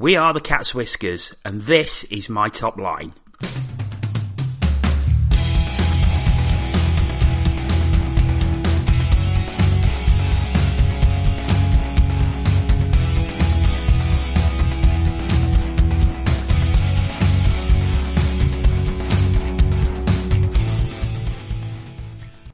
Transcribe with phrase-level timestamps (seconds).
[0.00, 3.14] We are the Cat's Whiskers, and this is my top line.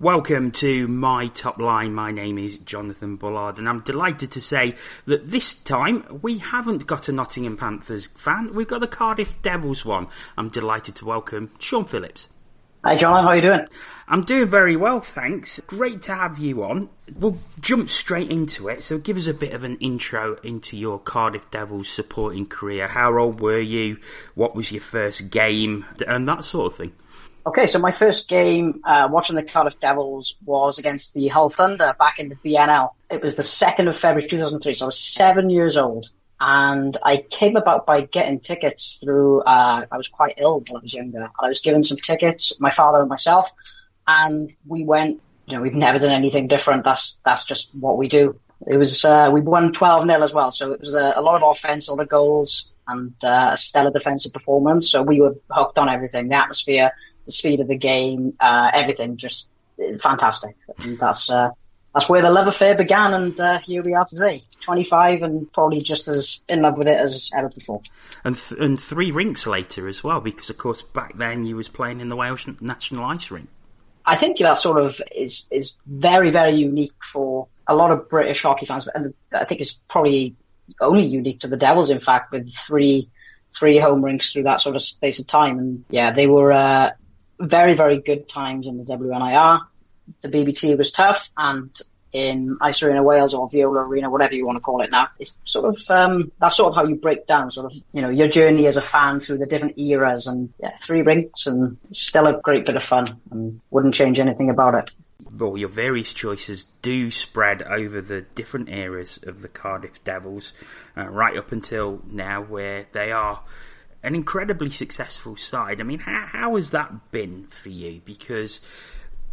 [0.05, 1.95] Welcome to my top line.
[1.95, 4.75] My name is Jonathan Bullard, and I'm delighted to say
[5.07, 9.87] that this time we haven't got a Nottingham Panthers fan, we've got a Cardiff Devils
[9.87, 10.09] one.
[10.37, 12.29] I'm delighted to welcome Sean Phillips.
[12.85, 13.25] Hi, John.
[13.25, 13.67] How are you doing?
[14.07, 15.59] I'm doing very well, thanks.
[15.67, 16.91] Great to have you on.
[17.15, 18.85] We'll jump straight into it.
[18.85, 22.89] So, give us a bit of an intro into your Cardiff Devils supporting career.
[22.89, 23.97] How old were you?
[24.35, 25.87] What was your first game?
[26.07, 26.93] And that sort of thing.
[27.47, 31.95] Okay, so my first game uh, watching the Cardiff Devils was against the Hull Thunder
[31.99, 32.91] back in the BNL.
[33.11, 36.09] It was the 2nd of February 2003, so I was seven years old.
[36.41, 40.83] And I came about by getting tickets through, uh, I was quite ill when I
[40.83, 41.31] was younger.
[41.39, 43.53] I was given some tickets, my father and myself,
[44.07, 46.85] and we went, you know, we've never done anything different.
[46.85, 48.41] That's, that's just what we do.
[48.67, 51.43] It was, uh, we won 12 0 as well, so it was a, a lot
[51.43, 54.91] of offense, a lot of goals, and uh, a stellar defensive performance.
[54.91, 56.93] So we were hooked on everything the atmosphere,
[57.27, 59.49] the speed of the game, uh, everything just
[59.99, 60.57] fantastic.
[60.79, 61.51] And that's uh,
[61.95, 65.79] that's where the love affair began, and uh, here we are today, 25, and probably
[65.79, 67.81] just as in love with it as ever before.
[68.25, 71.69] And th- and three rinks later as well, because of course back then you was
[71.69, 73.49] playing in the Welsh National Ice Rink.
[74.05, 78.43] I think that sort of is is very very unique for a lot of British
[78.43, 80.35] hockey fans, and I think it's probably
[80.81, 83.09] only unique to the Devils, in fact, with three
[83.57, 85.59] three home rinks through that sort of space of time.
[85.59, 86.91] And yeah, they were uh,
[87.39, 89.61] very, very good times in the WNIR.
[90.21, 91.71] The BBT was tough, and
[92.15, 95.37] in Ice Arena Wales or Viola Arena, whatever you want to call it now, it's
[95.43, 98.29] sort of um, that's sort of how you break down sort of you know your
[98.29, 102.41] journey as a fan through the different eras and yeah, three rinks and still a
[102.41, 104.91] great bit of fun and wouldn't change anything about it.
[105.37, 110.53] Well, your various choices do spread over the different eras of the Cardiff Devils,
[110.97, 113.43] uh, right up until now, where they are
[114.05, 115.81] an incredibly successful side.
[115.81, 118.03] I mean, how, how has that been for you?
[118.05, 118.61] Because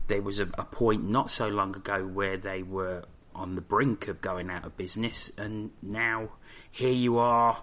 [0.07, 3.03] there was a, a point not so long ago where they were
[3.35, 6.29] on the brink of going out of business, and now
[6.71, 7.61] here you are.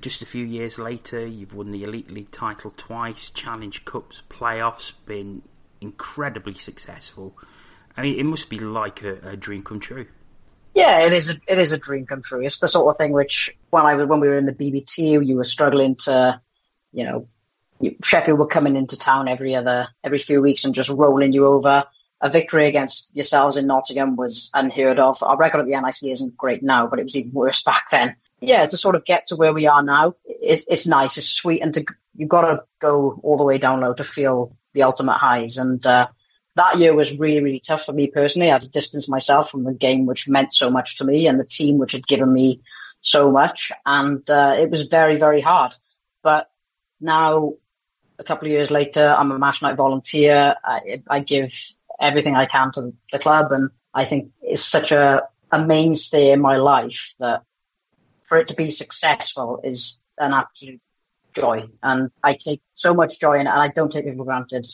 [0.00, 4.92] Just a few years later, you've won the Elite League title twice, Challenge Cups, playoffs,
[5.06, 5.42] been
[5.80, 7.38] incredibly successful.
[7.96, 10.06] I mean, it must be like a, a dream come true.
[10.74, 11.30] Yeah, it is.
[11.30, 12.42] A, it is a dream come true.
[12.42, 15.26] It's the sort of thing which, when I was when we were in the BBT,
[15.26, 16.40] you were struggling to,
[16.92, 17.28] you know,
[18.02, 21.84] Sheffield were coming into town every other every few weeks and just rolling you over.
[22.20, 25.22] A victory against yourselves in Nottingham was unheard of.
[25.22, 28.16] Our record at the NIC isn't great now, but it was even worse back then.
[28.40, 31.60] Yeah, to sort of get to where we are now, it, it's nice, it's sweet,
[31.60, 31.84] and to,
[32.14, 35.58] you've got to go all the way down low to feel the ultimate highs.
[35.58, 36.06] And uh,
[36.54, 38.48] that year was really, really tough for me personally.
[38.48, 41.38] I had to distance myself from the game which meant so much to me and
[41.38, 42.60] the team which had given me
[43.00, 43.72] so much.
[43.84, 45.74] And uh, it was very, very hard.
[46.22, 46.50] But
[47.00, 47.54] now,
[48.18, 50.56] a couple of years later, I'm a match night volunteer.
[50.64, 51.52] I, I give
[52.00, 53.52] everything I can to the club.
[53.52, 57.42] And I think it's such a, a mainstay in my life that
[58.24, 60.80] for it to be successful is an absolute
[61.34, 61.68] joy.
[61.82, 64.66] And I take so much joy in it and I don't take it for granted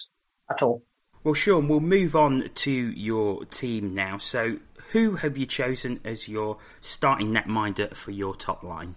[0.51, 0.83] at all.
[1.23, 4.19] Well, Sean, we'll move on to your team now.
[4.19, 4.59] So,
[4.93, 8.97] who have you chosen as your starting netminder for your top line?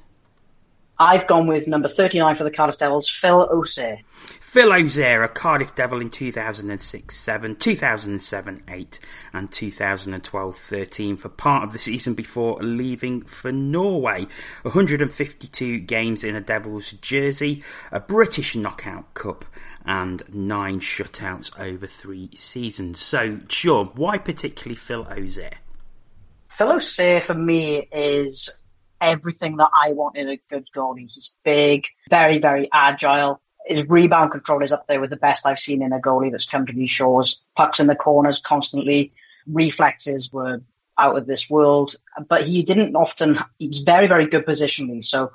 [1.00, 4.00] I've gone with number 39 for the Cardiff Devils, Phil Osaer.
[4.42, 9.00] Phil Osaer, a Cardiff Devil in 2006 7, 2007 8,
[9.32, 14.26] and 2012 13 for part of the season before leaving for Norway.
[14.64, 19.46] 152 games in a Devils jersey, a British Knockout Cup,
[19.86, 23.00] and nine shutouts over three seasons.
[23.00, 25.58] So, Sean, why particularly Phil Osaer?
[26.58, 28.50] Phil Osaer for me is
[29.00, 31.08] everything that I want in a good goalie.
[31.08, 33.40] He's big, very, very agile.
[33.68, 36.50] His rebound control is up there with the best I've seen in a goalie that's
[36.50, 37.46] come to these shores.
[37.56, 39.14] Pucks in the corners constantly.
[39.46, 40.62] Reflexes were
[40.98, 41.96] out of this world,
[42.28, 45.06] but he didn't often, he was very, very good positionally.
[45.06, 45.32] So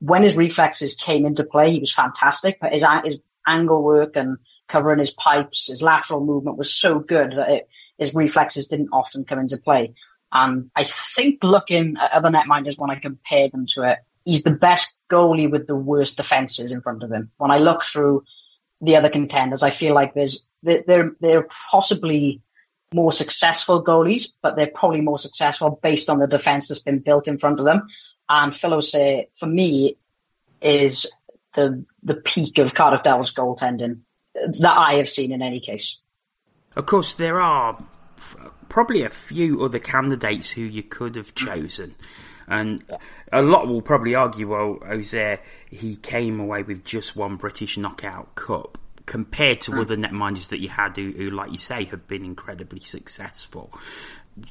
[0.00, 4.36] when his reflexes came into play, he was fantastic, but his, his angle work and
[4.68, 9.24] covering his pipes, his lateral movement was so good that it, his reflexes didn't often
[9.24, 9.94] come into play.
[10.32, 14.50] And I think looking at other netminders when I compare them to it, he's the
[14.50, 17.30] best goalie with the worst defenses in front of him.
[17.38, 18.24] When I look through
[18.80, 22.42] the other contenders, I feel like there's they're they're possibly
[22.92, 27.28] more successful goalies, but they're probably more successful based on the defense that's been built
[27.28, 27.86] in front of them.
[28.28, 29.96] And Phil Osaer, for me,
[30.60, 31.06] is
[31.54, 34.00] the the peak of Cardiff Devils goaltending
[34.34, 35.98] that I have seen in any case.
[36.74, 37.78] Of course, there are
[38.76, 41.94] probably a few other candidates who you could have chosen.
[42.46, 42.84] And
[43.32, 45.38] a lot will probably argue, well, Osaer,
[45.70, 48.76] he came away with just one British knockout cup
[49.06, 49.80] compared to mm.
[49.80, 53.72] other netminders that you had who, who, like you say, have been incredibly successful.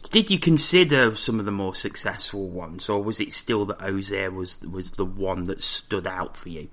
[0.10, 4.34] Did you consider some of the more successful ones, or was it still that Osaer
[4.34, 6.70] was was the one that stood out for you?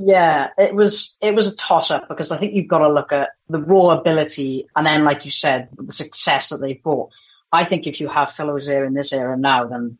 [0.00, 3.12] Yeah, it was it was a toss up because I think you've got to look
[3.12, 7.10] at the raw ability and then, like you said, the success that they've brought.
[7.50, 9.98] I think if you have Phil Osaer in this era now, then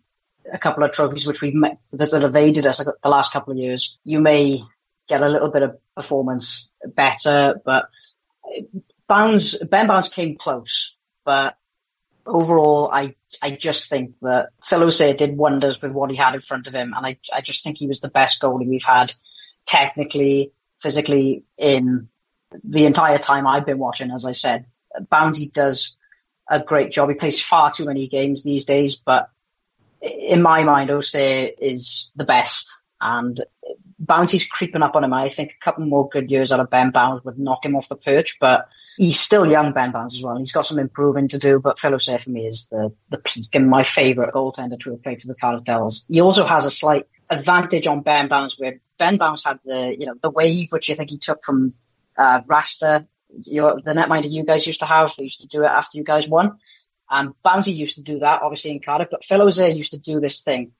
[0.53, 3.59] a couple of trophies which we've met, that have evaded us the last couple of
[3.59, 4.63] years, you may
[5.09, 7.61] get a little bit of performance better.
[7.65, 7.89] But
[9.09, 11.57] Bowns, Ben Bowns came close, but
[12.25, 16.69] overall, I I just think that Phil did wonders with what he had in front
[16.69, 19.13] of him, and I I just think he was the best goalie we've had
[19.69, 22.09] technically, physically in
[22.65, 24.67] the entire time I've been watching, as I said.
[25.11, 25.97] Bounty does
[26.51, 27.11] a great job.
[27.11, 29.31] He plays far too many games these days, but
[30.01, 32.75] in my mind, Osaer is the best.
[33.01, 33.45] And
[33.99, 35.13] Bounty's creeping up on him.
[35.13, 37.89] I think a couple more good years out of Ben Bowns would knock him off
[37.89, 40.39] the perch, but he's still young, Ben Bowns as well.
[40.39, 43.55] He's got some improving to do, but Phil Osaer for me is the, the peak
[43.55, 46.07] and my favourite goaltender to have played for the Cardiff Devils.
[46.09, 50.07] He also has a slight advantage on Ben Bowns where Ben Bowns had the you
[50.07, 51.75] know the wave which I think he took from
[52.17, 53.07] uh, Rasta,
[53.43, 55.15] you know, the netminder you guys used to have.
[55.17, 56.59] They used to do it after you guys won,
[57.11, 59.09] and Bownsy used to do that obviously in Cardiff.
[59.11, 60.73] But Phil Osaer used to do this thing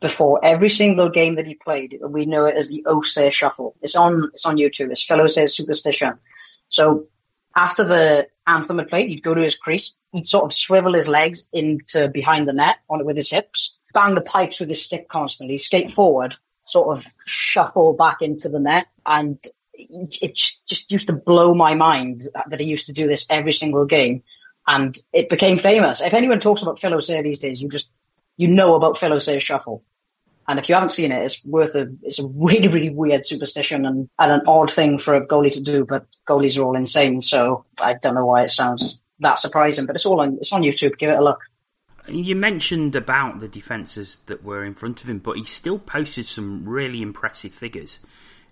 [0.00, 1.98] before every single game that he played.
[2.06, 3.74] We know it as the Osaer Shuffle.
[3.82, 4.90] It's on it's on YouTube.
[4.90, 6.18] It's Phil Osaer's Superstition.
[6.68, 7.06] So
[7.56, 9.96] after the anthem had played, he'd go to his crease.
[10.12, 13.78] He'd sort of swivel his legs into behind the net on it with his hips,
[13.92, 18.60] bang the pipes with his stick constantly, skate forward, sort of shuffle back into the
[18.60, 18.86] net.
[19.04, 19.38] And
[19.74, 23.86] it just used to blow my mind that he used to do this every single
[23.86, 24.22] game.
[24.66, 26.02] And it became famous.
[26.02, 27.92] If anyone talks about Phil Osaer these days, you just,
[28.36, 29.82] you know about Phil Osaer's shuffle.
[30.48, 33.84] And if you haven't seen it, it's worth a, it's a really, really weird superstition
[33.84, 37.20] and, and an odd thing for a goalie to do, but goalies are all insane.
[37.20, 40.62] So I don't know why it sounds that surprising, but it's all on, it's on
[40.62, 40.98] YouTube.
[40.98, 41.40] Give it a look.
[42.08, 46.26] You mentioned about the defences that were in front of him, but he still posted
[46.26, 47.98] some really impressive figures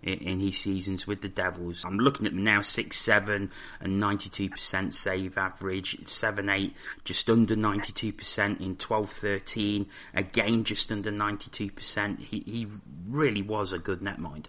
[0.05, 1.85] in, in his seasons with the Devils.
[1.85, 6.75] I'm looking at them now 6 7 and 92% save average, 7 8
[7.05, 12.21] just under 92% in 12 13, again just under 92%.
[12.21, 12.67] He, he
[13.09, 14.47] really was a good netminder.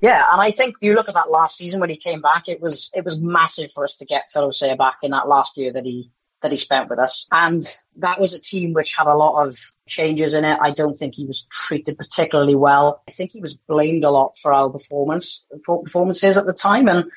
[0.00, 2.60] Yeah, and I think you look at that last season when he came back, it
[2.60, 5.72] was it was massive for us to get Phil Osaer back in that last year
[5.72, 6.10] that he
[6.42, 7.26] that he spent with us.
[7.32, 7.64] And
[7.96, 10.58] that was a team which had a lot of changes in it.
[10.60, 13.02] I don't think he was treated particularly well.
[13.08, 16.88] I think he was blamed a lot for our performance performances at the time.
[16.88, 17.10] And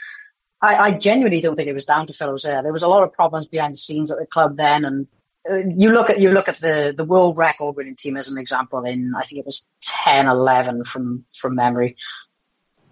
[0.61, 2.63] I, I genuinely don't think it was down to Phil Osaer.
[2.63, 4.85] There was a lot of problems behind the scenes at the club then.
[4.85, 5.07] And
[5.49, 8.37] uh, you look at you look at the, the world record winning team as an
[8.37, 11.95] example in I think it was 10 11 from from memory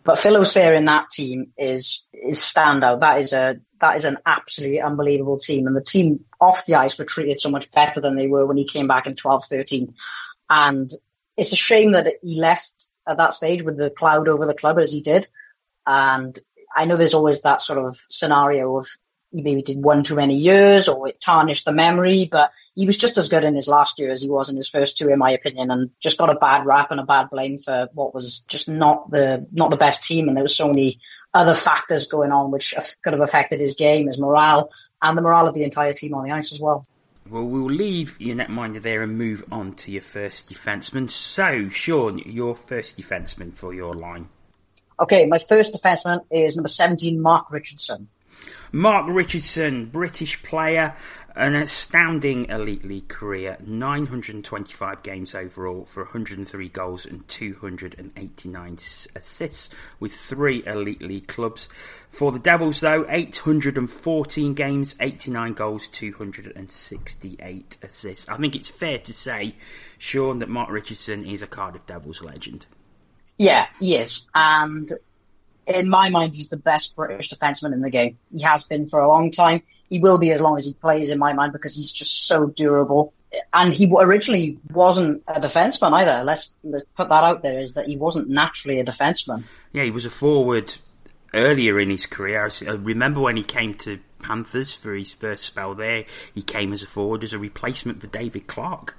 [0.05, 2.99] but Phil Osaer in that team is is standout.
[2.99, 5.65] That is a that is an absolutely unbelievable team.
[5.65, 8.55] And the team off the ice were treated so much better than they were when
[8.55, 9.95] he came back in 12 13.
[10.49, 10.89] And
[11.35, 14.77] it's a shame that he left at that stage with the cloud over the club
[14.77, 15.27] as he did.
[15.87, 16.37] And
[16.75, 18.87] I know there's always that sort of scenario of
[19.35, 22.97] he maybe did one too many years or it tarnished the memory, but he was
[22.97, 25.19] just as good in his last year as he was in his first two, in
[25.19, 28.41] my opinion, and just got a bad rap and a bad blame for what was
[28.47, 30.27] just not the not the best team.
[30.27, 30.99] And there was so many
[31.33, 32.73] other factors going on which
[33.03, 36.23] could have affected his game, his morale, and the morale of the entire team on
[36.23, 36.85] the ice as well.
[37.29, 41.09] Well, we'll leave your netminder there and move on to your first defenseman.
[41.09, 44.29] So, Sean, your first defenseman for your line.
[44.99, 48.07] Okay, my first defenseman is number 17, Mark Richardson.
[48.71, 50.95] Mark Richardson, British player,
[51.35, 58.73] an astounding elite league career 925 games overall for 103 goals and 289
[59.15, 61.67] assists with three elite league clubs.
[62.09, 68.29] For the Devils, though, 814 games, 89 goals, 268 assists.
[68.29, 69.55] I think it's fair to say,
[69.97, 72.65] Sean, that Mark Richardson is a Cardiff Devils legend.
[73.37, 74.25] Yeah, he is.
[74.33, 74.91] And
[75.67, 78.17] in my mind, he's the best British defenseman in the game.
[78.31, 79.61] He has been for a long time.
[79.89, 82.47] He will be as long as he plays, in my mind, because he's just so
[82.47, 83.13] durable.
[83.53, 86.23] And he originally wasn't a defenseman either.
[86.23, 89.43] Let's, let's put that out there: is that he wasn't naturally a defenseman.
[89.73, 90.73] Yeah, he was a forward
[91.33, 92.49] earlier in his career.
[92.67, 96.05] I remember when he came to Panthers for his first spell there.
[96.33, 98.97] He came as a forward as a replacement for David Clarke.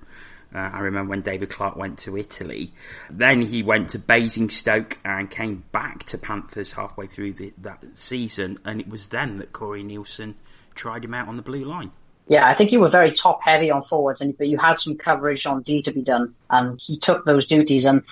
[0.56, 2.72] Uh, I remember when David Clarke went to Italy.
[3.10, 8.58] Then he went to Basingstoke and came back to Panthers halfway through the, that season,
[8.64, 10.34] and it was then that Corey Neilson
[10.74, 11.90] tried him out on the blue line.
[12.28, 14.96] Yeah, I think you were very top heavy on forwards, and but you had some
[14.96, 18.02] coverage on D to be done, and he took those duties, and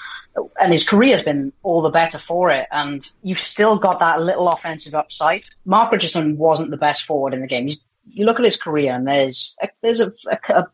[0.61, 2.69] and his career has been all the better for it.
[2.71, 5.45] And you've still got that little offensive upside.
[5.65, 7.65] Mark Richardson wasn't the best forward in the game.
[7.65, 10.69] He's, you look at his career, and there's a, there's a, a, a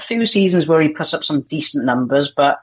[0.00, 2.60] few seasons where he puts up some decent numbers, but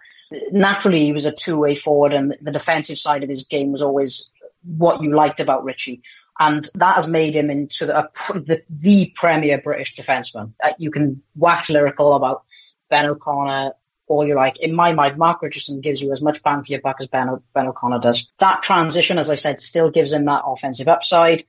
[0.51, 3.81] naturally he was a two way forward, and the defensive side of his game was
[3.81, 4.29] always
[4.63, 6.01] what you liked about Richie
[6.39, 10.53] and that has made him into the, the, the premier British defenseman.
[10.63, 12.43] Uh, you can wax lyrical about
[12.89, 13.73] Ben O'Connor
[14.07, 14.59] all you like.
[14.59, 17.41] In my mind, Mark Richardson gives you as much bang for your buck as Ben,
[17.53, 18.31] ben O'Connor does.
[18.39, 21.43] That transition, as I said, still gives him that offensive upside.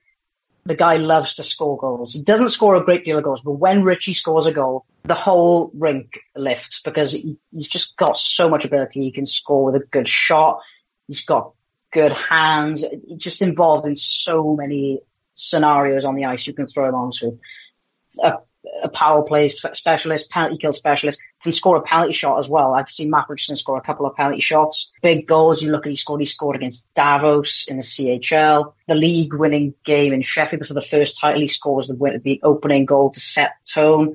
[0.67, 2.13] The guy loves to score goals.
[2.13, 5.15] He doesn't score a great deal of goals, but when Richie scores a goal, the
[5.15, 9.03] whole rink lifts because he, he's just got so much ability.
[9.05, 10.61] He can score with a good shot.
[11.07, 11.53] He's got
[11.91, 15.01] good hands, He's just involved in so many
[15.35, 17.39] scenarios on the ice you can throw him onto.
[18.23, 18.39] A,
[18.83, 22.75] a power play specialist, penalty kill specialist, can score a penalty shot as well.
[22.75, 24.93] I've seen Matt Richardson score a couple of penalty shots.
[25.03, 25.63] Big goals.
[25.63, 26.21] You look at he scored.
[26.21, 30.81] He scored against Davos in the CHL, the league winning game in Sheffield for the
[30.81, 31.41] first title.
[31.41, 34.15] He scores the, the opening goal to set tone.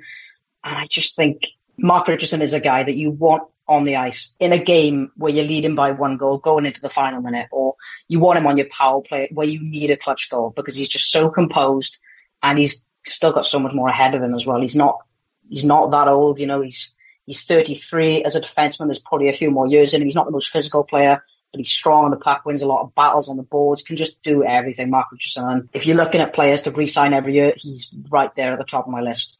[0.63, 4.35] And I just think Mark Richardson is a guy that you want on the ice
[4.39, 7.75] in a game where you're leading by one goal going into the final minute, or
[8.07, 10.89] you want him on your power play where you need a clutch goal because he's
[10.89, 11.97] just so composed
[12.41, 14.61] and he's still got so much more ahead of him as well.
[14.61, 14.99] He's not
[15.49, 16.61] he's not that old, you know.
[16.61, 16.91] He's
[17.25, 18.85] he's 33 as a defenseman.
[18.87, 20.07] There's probably a few more years in him.
[20.07, 22.81] He's not the most physical player, but he's strong on the puck, wins a lot
[22.81, 24.89] of battles on the boards, can just do everything.
[24.89, 25.69] Mark Richardson.
[25.73, 28.85] If you're looking at players to re-sign every year, he's right there at the top
[28.85, 29.37] of my list.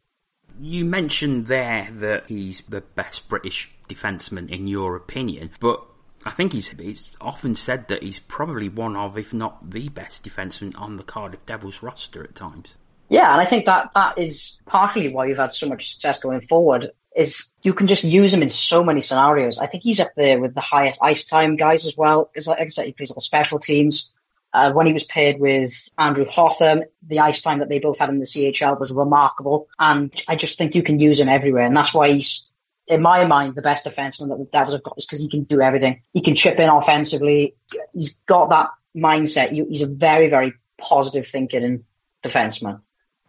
[0.61, 5.83] You mentioned there that he's the best British defenseman in your opinion, but
[6.25, 10.23] I think he's, he's often said that he's probably one of, if not the best
[10.23, 12.75] defenseman on the Cardiff Devils roster at times.
[13.09, 16.41] Yeah, and I think that that is partly why you've had so much success going
[16.41, 16.91] forward.
[17.15, 19.59] Is you can just use him in so many scenarios.
[19.59, 22.25] I think he's up there with the highest ice time guys as well.
[22.25, 24.11] Because like I said, he plays all special teams.
[24.51, 28.09] Uh, when he was paired with Andrew Hotham, the ice time that they both had
[28.09, 29.67] in the CHL was remarkable.
[29.79, 31.65] And I just think you can use him everywhere.
[31.65, 32.47] And that's why he's,
[32.87, 35.43] in my mind, the best defenseman that the Devils have got is because he can
[35.43, 36.01] do everything.
[36.13, 37.55] He can chip in offensively.
[37.93, 39.51] He's got that mindset.
[39.51, 41.83] He's a very, very positive thinking
[42.23, 42.81] defenseman.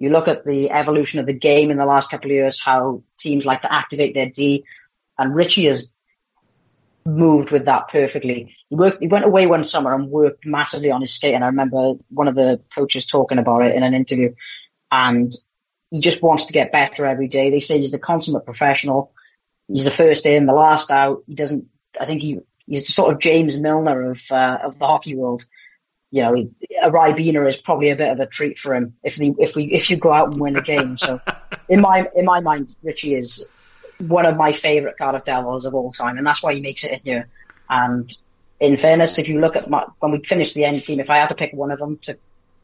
[0.04, 3.02] You look at the evolution of the game in the last couple of years, how
[3.18, 4.64] teams like to activate their D,
[5.18, 5.90] and Richie has
[7.06, 8.54] moved with that perfectly.
[8.68, 8.98] He worked.
[9.00, 11.34] He went away one summer and worked massively on his skate.
[11.34, 14.34] And I remember one of the coaches talking about it in an interview,
[14.92, 15.32] and
[15.90, 17.48] he just wants to get better every day.
[17.48, 19.14] They say he's the consummate professional.
[19.68, 21.22] He's the first in, the last out.
[21.26, 21.64] He doesn't.
[21.98, 25.46] I think he he's sort of James Milner of uh, of the hockey world.
[26.14, 26.48] You know,
[26.80, 29.64] a Ribena is probably a bit of a treat for him if the if we
[29.72, 30.96] if you go out and win a game.
[30.96, 31.20] So,
[31.68, 33.44] in my in my mind, Richie is
[33.98, 36.92] one of my favourite Cardiff Devils of all time, and that's why he makes it
[36.92, 37.28] in here.
[37.68, 38.16] And
[38.60, 41.16] in fairness, if you look at my, when we finished the end team, if I
[41.16, 42.16] had to pick one of them to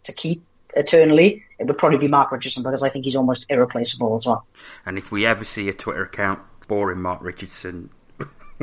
[0.05, 0.45] to keep
[0.77, 4.47] eternally, it would probably be Mark Richardson because I think he's almost irreplaceable as well.
[4.87, 6.39] And if we ever see a Twitter account
[6.69, 7.91] boring Mark Richardson,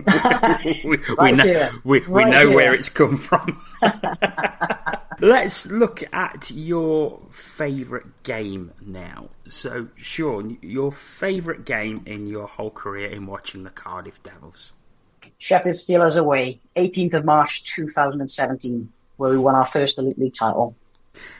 [0.05, 3.63] we, right we, know, we, we right know where it's come from.
[5.19, 9.29] Let's look at your favourite game now.
[9.47, 14.73] So, Sean, your favourite game in your whole career in watching the Cardiff Devils?
[15.39, 20.75] Sheffield Steelers away, 18th of March 2017, where we won our first Elite League title.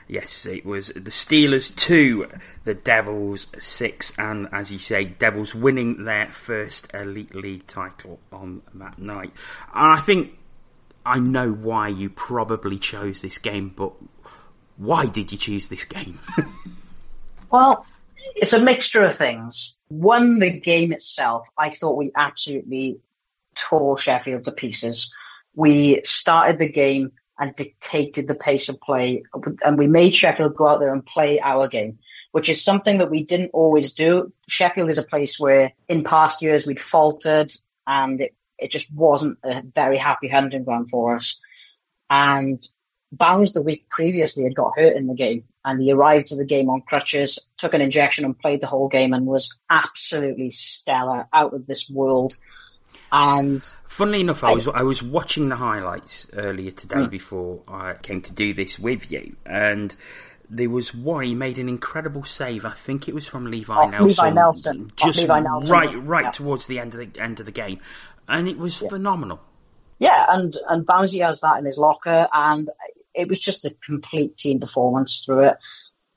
[0.08, 2.28] Yes, it was the Steelers 2,
[2.64, 8.62] the Devils 6, and as you say, Devils winning their first Elite League title on
[8.74, 9.34] that night.
[9.74, 10.38] And I think
[11.06, 13.94] I know why you probably chose this game, but
[14.78, 16.20] why did you choose this game?
[17.52, 17.86] well,
[18.36, 19.76] it's a mixture of things.
[19.90, 23.00] One, the game itself, I thought we absolutely
[23.56, 25.12] tore Sheffield to pieces.
[25.56, 29.24] We started the game and dictated the pace of play,
[29.64, 32.00] and we made Sheffield go out there and play our game,
[32.32, 34.32] which is something that we didn't always do.
[34.48, 37.54] Sheffield is a place where in past years we'd faltered
[37.86, 41.40] and it it just wasn't a very happy hunting ground for us.
[42.10, 42.68] And
[43.12, 46.46] Bowers the week previously had got hurt in the game and he arrived to the
[46.46, 51.28] game on crutches, took an injection and played the whole game and was absolutely stellar,
[51.32, 52.36] out of this world.
[53.12, 57.10] And funnily enough, I, was I was watching the highlights earlier today mm.
[57.10, 59.96] before I came to do this with you, and
[60.50, 62.66] there was one he made an incredible save.
[62.66, 64.08] I think it was from Levi Nelson.
[64.08, 64.92] Levi Nelson.
[64.96, 65.72] just Levi Nelson.
[65.72, 66.32] right, right Yeah.
[66.32, 67.80] towards the end of the end of the game,
[68.28, 69.40] and it was phenomenal.
[70.00, 72.70] Yeah, and and Bownsy has that in his locker, and
[73.14, 75.58] it was just a complete team performance through it.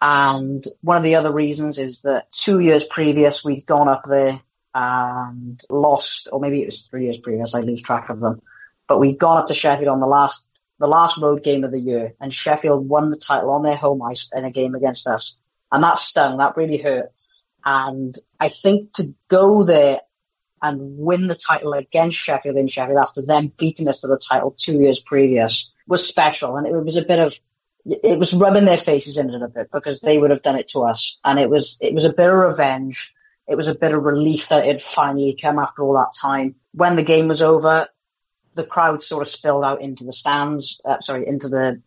[0.03, 4.41] And one of the other reasons is that two years previous we'd gone up there
[4.75, 7.55] and lost, or maybe it was three years previous.
[7.55, 8.41] I lose track of them,
[8.87, 10.47] but we'd gone up to Sheffield on the last
[10.79, 14.01] the last road game of the year, and Sheffield won the title on their home
[14.03, 15.39] ice in a game against us,
[15.71, 16.39] and that stung.
[16.39, 17.13] That really hurt.
[17.65, 20.01] And I think to go there
[20.63, 24.55] and win the title against Sheffield in Sheffield after them beating us to the title
[24.57, 26.57] two years previous was special.
[26.57, 27.39] And it was a bit of,
[27.85, 30.69] it was rubbing their faces in it a bit because they would have done it
[30.71, 31.19] to us.
[31.25, 33.15] And it was, it was a bit of revenge.
[33.51, 36.55] It was a bit of relief that it finally come after all that time.
[36.73, 37.89] When the game was over,
[38.55, 41.83] the crowd sort of spilled out into the stands, uh, sorry, into the,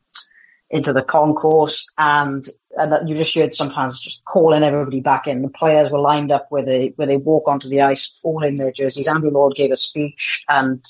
[0.69, 2.45] into the concourse and
[2.77, 5.41] and you just heard sometimes just calling everybody back in.
[5.41, 8.55] The players were lined up where they where they walk onto the ice, all in
[8.55, 9.07] their jerseys.
[9.07, 10.83] Andrew Lord gave a speech, and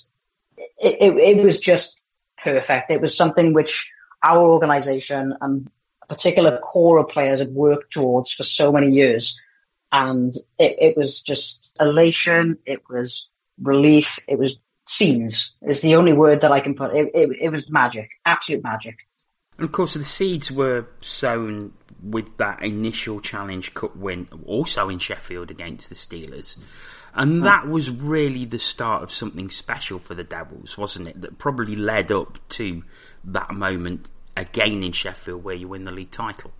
[0.77, 2.03] it, it, it was just
[2.41, 2.91] perfect.
[2.91, 3.91] It was something which
[4.23, 5.69] our organisation and
[6.01, 9.39] a particular core of players had worked towards for so many years,
[9.93, 12.57] and it, it was just elation.
[12.65, 13.29] It was
[13.61, 14.19] relief.
[14.27, 15.53] It was scenes.
[15.61, 16.95] Is the only word that I can put.
[16.95, 19.07] It, it, it was magic, absolute magic.
[19.57, 24.97] And of course, the seeds were sown with that initial Challenge Cup win, also in
[24.97, 26.57] Sheffield against the Steelers.
[27.13, 27.41] And hmm.
[27.41, 31.21] that was really the start of something special for the Devils, wasn't it?
[31.21, 32.83] That probably led up to
[33.25, 36.51] that moment again in Sheffield where you win the league title.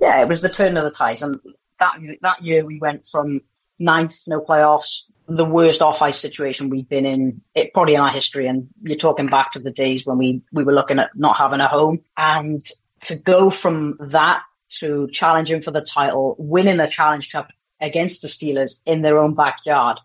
[0.00, 1.40] Yeah, it was the turn of the tides, and
[1.78, 3.40] that that year we went from
[3.78, 8.10] ninth, no playoffs, the worst off ice situation we've been in, it probably in our
[8.10, 8.46] history.
[8.46, 11.60] And you're talking back to the days when we we were looking at not having
[11.60, 12.66] a home, and
[13.02, 14.42] to go from that
[14.80, 19.34] to challenging for the title, winning the Challenge Cup against the Steelers in their own
[19.34, 19.98] backyard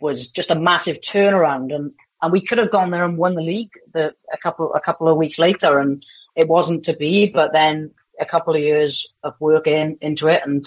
[0.00, 3.42] was just a massive turnaround, and and we could have gone there and won the
[3.42, 7.28] league the, a couple a couple of weeks later, and it wasn't to be.
[7.28, 10.66] But then a couple of years of working into it, and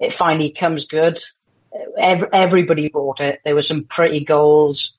[0.00, 1.20] it finally comes good.
[1.98, 3.40] Every, everybody bought it.
[3.44, 4.96] There were some pretty goals.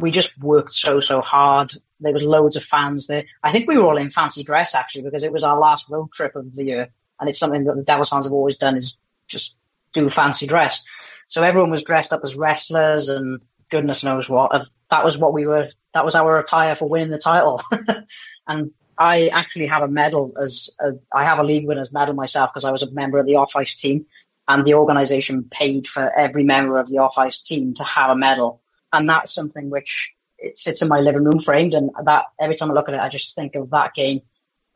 [0.00, 1.72] We just worked so so hard.
[2.00, 3.24] There was loads of fans there.
[3.42, 6.10] I think we were all in fancy dress actually because it was our last road
[6.12, 6.88] trip of the year,
[7.20, 9.56] and it's something that the Devils fans have always done is just
[9.92, 10.82] do fancy dress.
[11.26, 14.54] So everyone was dressed up as wrestlers and goodness knows what.
[14.54, 15.68] And that was what we were.
[15.94, 17.62] That was our attire for winning the title.
[18.46, 22.52] and I actually have a medal as a, I have a league winners medal myself
[22.52, 24.06] because I was a member of the off ice team,
[24.48, 28.16] and the organisation paid for every member of the off ice team to have a
[28.16, 28.62] medal.
[28.92, 32.70] And that's something which it sits in my living room framed, and that every time
[32.70, 34.22] I look at it, I just think of that game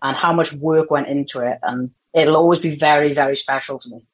[0.02, 3.88] and how much work went into it, and it'll always be very very special to
[3.88, 4.04] me.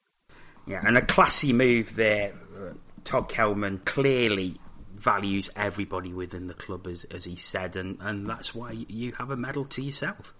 [0.65, 2.33] Yeah, and a classy move there.
[3.03, 4.59] Todd Kelman clearly
[4.95, 9.31] values everybody within the club, as, as he said, and, and that's why you have
[9.31, 10.33] a medal to yourself.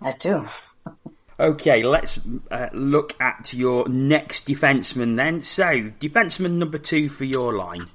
[0.00, 0.46] I do.
[1.40, 5.40] Okay, let's uh, look at your next defenseman then.
[5.40, 5.64] So,
[5.98, 7.88] defenseman number two for your line.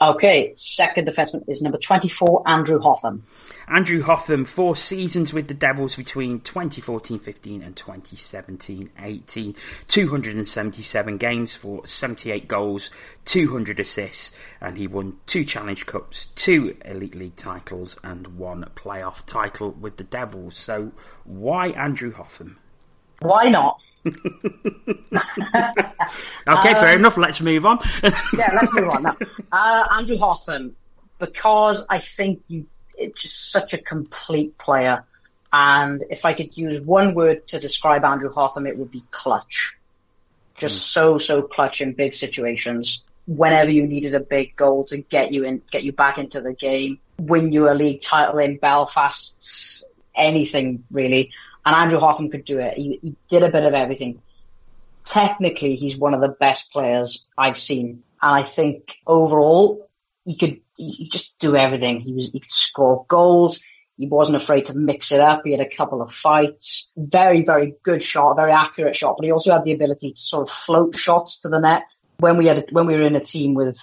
[0.00, 3.24] Okay, second defenseman is number 24, Andrew Hotham.
[3.66, 9.56] Andrew Hotham, four seasons with the Devils between 2014-15 and 2017-18.
[9.88, 12.92] 277 games for 78 goals,
[13.24, 19.26] 200 assists, and he won two Challenge Cups, two Elite League titles, and one playoff
[19.26, 20.56] title with the Devils.
[20.56, 20.92] So,
[21.24, 22.60] why Andrew Hotham?
[23.18, 23.80] Why not?
[26.48, 27.16] Okay, fair enough.
[27.16, 27.78] Let's move on.
[28.02, 29.16] yeah, let's move on now.
[29.52, 30.76] Uh, Andrew Hotham,
[31.18, 32.66] because I think you,
[32.96, 35.04] it's just such a complete player.
[35.52, 39.76] And if I could use one word to describe Andrew Hotham, it would be clutch.
[40.56, 43.04] Just so, so clutch in big situations.
[43.26, 46.52] Whenever you needed a big goal to get you in, get you back into the
[46.52, 51.30] game, win you a league title in Belfast, anything really.
[51.68, 52.74] And Andrew Hotham could do it.
[52.78, 54.22] He, he did a bit of everything
[55.08, 58.02] technically he's one of the best players I've seen.
[58.22, 59.88] And I think overall
[60.24, 62.00] he could he just do everything.
[62.00, 63.60] He was he could score goals.
[63.96, 65.42] He wasn't afraid to mix it up.
[65.44, 66.88] He had a couple of fights.
[66.96, 70.48] Very, very good shot, very accurate shot, but he also had the ability to sort
[70.48, 71.82] of float shots to the net.
[72.18, 73.78] When we had when we were in a team with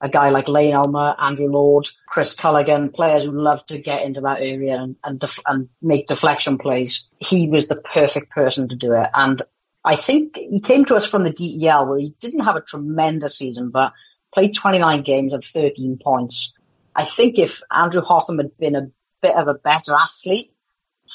[0.00, 4.20] a guy like Layne Ulmer, Andrew Lord, Chris Culligan, players who love to get into
[4.22, 7.06] that area and and, def- and make deflection plays.
[7.18, 9.08] He was the perfect person to do it.
[9.14, 9.40] And
[9.84, 13.38] I think he came to us from the DEL where he didn't have a tremendous
[13.38, 13.92] season, but
[14.34, 16.52] played 29 games and 13 points.
[16.94, 18.90] I think if Andrew Hotham had been a
[19.22, 20.52] bit of a better athlete,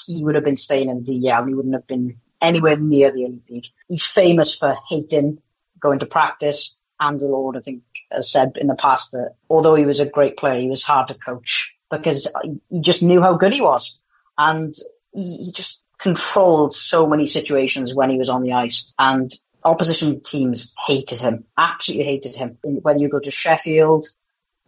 [0.06, 1.46] he would have been staying in DEL.
[1.46, 3.72] He wouldn't have been anywhere near the Elite.
[3.88, 5.42] He's famous for hating
[5.80, 6.76] going to practice.
[7.00, 10.38] Andrew Lord, I think, has said in the past that although he was a great
[10.38, 12.28] player, he was hard to coach because
[12.70, 14.00] he just knew how good he was.
[14.38, 14.74] And
[15.14, 18.94] he, he just controlled so many situations when he was on the ice.
[18.98, 19.32] And
[19.64, 22.58] opposition teams hated him, absolutely hated him.
[22.64, 24.06] Whether you go to Sheffield,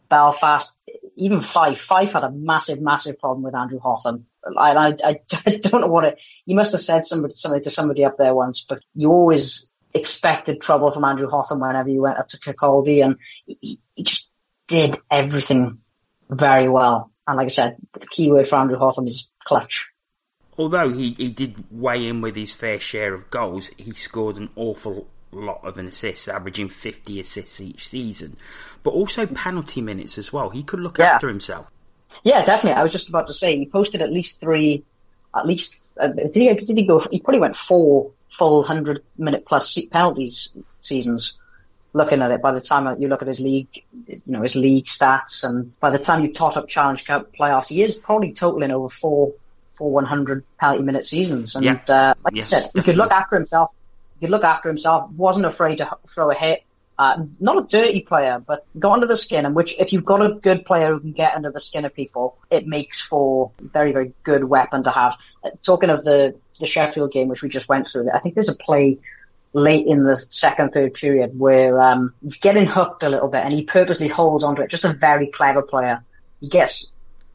[0.10, 0.76] Belfast,
[1.16, 1.82] even Fife.
[1.82, 4.28] Fife had a massive, massive problem with Andrew Hotham.
[4.58, 4.88] I, I,
[5.46, 6.24] I don't know what it.
[6.46, 10.62] You must have said somebody, somebody to somebody up there once, but you always expected
[10.62, 14.30] trouble from Andrew Hotham whenever you went up to Kirkcaldy, and he, he just
[14.68, 15.80] did everything
[16.30, 17.12] very well.
[17.28, 19.92] And like I said, the key word for Andrew Hotham is clutch.
[20.58, 24.50] Although he, he did weigh in with his fair share of goals, he scored an
[24.56, 28.38] awful lot of an assists, averaging 50 assists each season,
[28.84, 30.50] but also penalty minutes as well.
[30.50, 31.14] He could look yeah.
[31.14, 31.68] after himself.
[32.24, 32.80] Yeah, definitely.
[32.80, 34.84] I was just about to say he posted at least three,
[35.36, 36.54] at least uh, did he?
[36.54, 37.00] Did he go?
[37.00, 41.38] He probably went four full hundred minute plus penalties seasons.
[41.96, 44.86] Looking at it, by the time you look at his league, you know his league
[44.86, 48.72] stats, and by the time you tot up Challenge Cup playoffs, he is probably totaling
[48.72, 49.34] over four
[49.74, 51.56] four 100 penalty minute seasons.
[51.56, 51.80] And yeah.
[51.88, 52.82] uh, like yes, I said, definitely.
[52.82, 53.76] he could look after himself.
[54.19, 55.12] He could look after himself.
[55.12, 56.63] wasn't afraid to throw a hit.
[56.98, 59.46] Uh, not a dirty player, but got under the skin.
[59.46, 61.94] And which, if you've got a good player who can get under the skin of
[61.94, 65.18] people, it makes for very, very good weapon to have.
[65.44, 68.50] Uh, talking of the the Sheffield game, which we just went through, I think there's
[68.50, 69.00] a play
[69.54, 73.54] late in the second, third period where um, he's getting hooked a little bit, and
[73.54, 74.70] he purposely holds onto it.
[74.70, 76.04] Just a very clever player.
[76.42, 76.92] He gets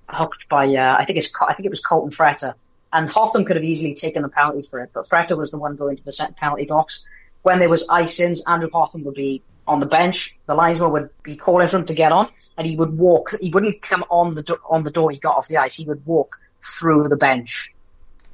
[0.09, 2.55] hooked by uh, I think it's I think it was Colton Fretter,
[2.93, 5.77] and Hotham could have easily taken the penalty for it, but Fretter was the one
[5.77, 7.05] going to the penalty box.
[7.43, 10.37] When there was ice-ins, Andrew Hotham would be on the bench.
[10.47, 13.35] The linesman would be calling for him to get on, and he would walk.
[13.41, 15.11] He wouldn't come on the do- on the door.
[15.11, 15.77] He got off the ice.
[15.77, 17.73] He would walk through the bench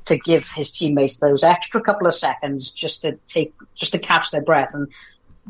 [0.07, 4.31] to give his teammates those extra couple of seconds just to take just to catch
[4.31, 4.89] their breath and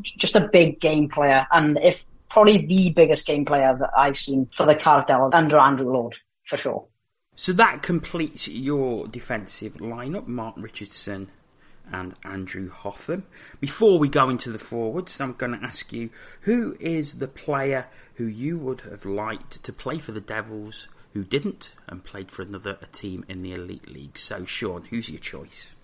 [0.01, 1.45] just a big game player.
[1.51, 5.91] And if probably the biggest game player that I've seen for the Cardiff under Andrew
[5.91, 6.85] Lord for sure.
[7.35, 11.29] So that completes your defensive lineup: Mark Richardson,
[11.91, 13.25] and Andrew Hotham.
[13.59, 16.09] Before we go into the forwards, I'm going to ask you
[16.41, 21.23] who is the player who you would have liked to play for the Devils who
[21.23, 24.17] didn't and played for another team in the Elite League?
[24.17, 25.75] So, Sean, who's your choice?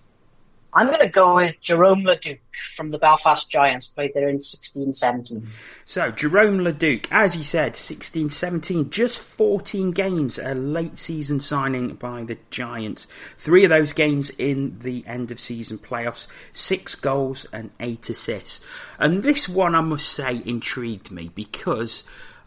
[0.74, 2.40] I'm going to go with Jerome Leduc
[2.74, 5.46] from the Belfast Giants, played there in 16-17.
[5.84, 12.24] So, Jerome Leduc, as you said, 16-17, just 14 games, a late season signing by
[12.24, 13.06] the Giants.
[13.36, 18.60] Three of those games in the end of season playoffs, six goals and eight assists.
[18.98, 22.02] And this one, I must say, intrigued me because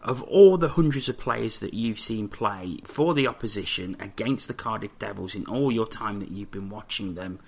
[0.06, 4.54] of all the hundreds of players that you've seen play for the opposition against the
[4.54, 7.40] Cardiff Devils in all your time that you've been watching them,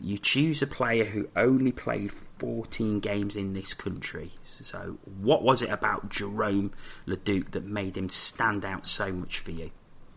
[0.00, 4.32] you choose a player who only played 14 games in this country.
[4.62, 6.72] So, what was it about Jerome
[7.06, 9.70] Leduc that made him stand out so much for you?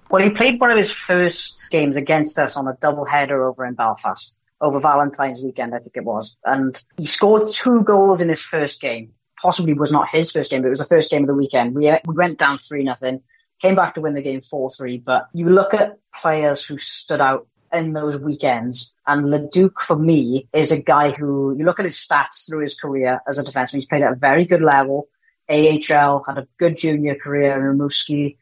[0.09, 3.65] Well, he played one of his first games against us on a double header over
[3.65, 6.37] in Belfast, over Valentine's weekend, I think it was.
[6.43, 9.13] And he scored two goals in his first game.
[9.41, 11.73] Possibly was not his first game, but it was the first game of the weekend.
[11.73, 13.21] We, uh, we went down 3 nothing,
[13.61, 14.99] came back to win the game 4 3.
[14.99, 18.91] But you look at players who stood out in those weekends.
[19.05, 22.75] And Leduc, for me, is a guy who, you look at his stats through his
[22.75, 25.09] career as a defenseman, he's played at a very good level.
[25.49, 28.37] AHL, had a good junior career in Rimouski.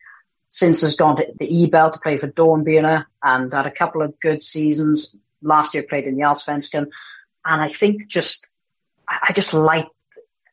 [0.49, 4.19] Since has gone to the EBEL to play for Dornbirner and had a couple of
[4.19, 5.15] good seasons.
[5.41, 6.87] Last year played in the Allsvenskan.
[7.45, 8.49] And I think just,
[9.07, 9.89] I just liked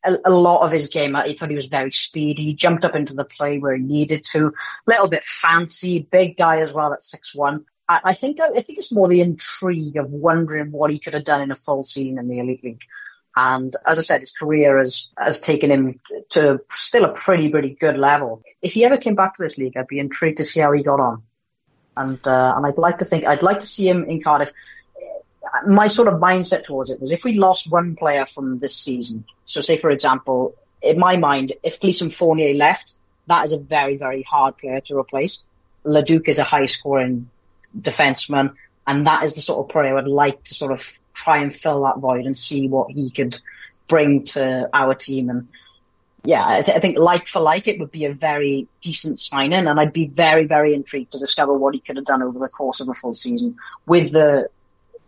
[0.04, 1.16] a, a, lot of his game.
[1.16, 2.44] I thought he was very speedy.
[2.44, 4.54] He jumped up into the play where he needed to.
[4.86, 7.64] Little bit fancy, big guy as well at six one.
[7.88, 11.40] I, think I think it's more the intrigue of wondering what he could have done
[11.40, 12.82] in a full season in the elite league.
[13.34, 17.70] And as I said, his career has has taken him to still a pretty pretty
[17.70, 18.42] good level.
[18.60, 20.82] If he ever came back to this league, I'd be intrigued to see how he
[20.82, 21.22] got on.
[21.96, 24.52] And uh, and I'd like to think I'd like to see him in Cardiff.
[25.66, 29.24] My sort of mindset towards it was if we lost one player from this season,
[29.44, 32.96] so say for example, in my mind, if Gleason Fournier left,
[33.28, 35.44] that is a very very hard player to replace.
[35.84, 37.30] Leduc is a high scoring
[37.76, 38.54] defenseman.
[38.86, 41.54] And that is the sort of player I would like to sort of try and
[41.54, 43.38] fill that void and see what he could
[43.86, 45.28] bring to our team.
[45.28, 45.48] And
[46.24, 49.66] yeah, I, th- I think like for like, it would be a very decent signing,
[49.66, 52.48] and I'd be very, very intrigued to discover what he could have done over the
[52.48, 54.48] course of a full season with the,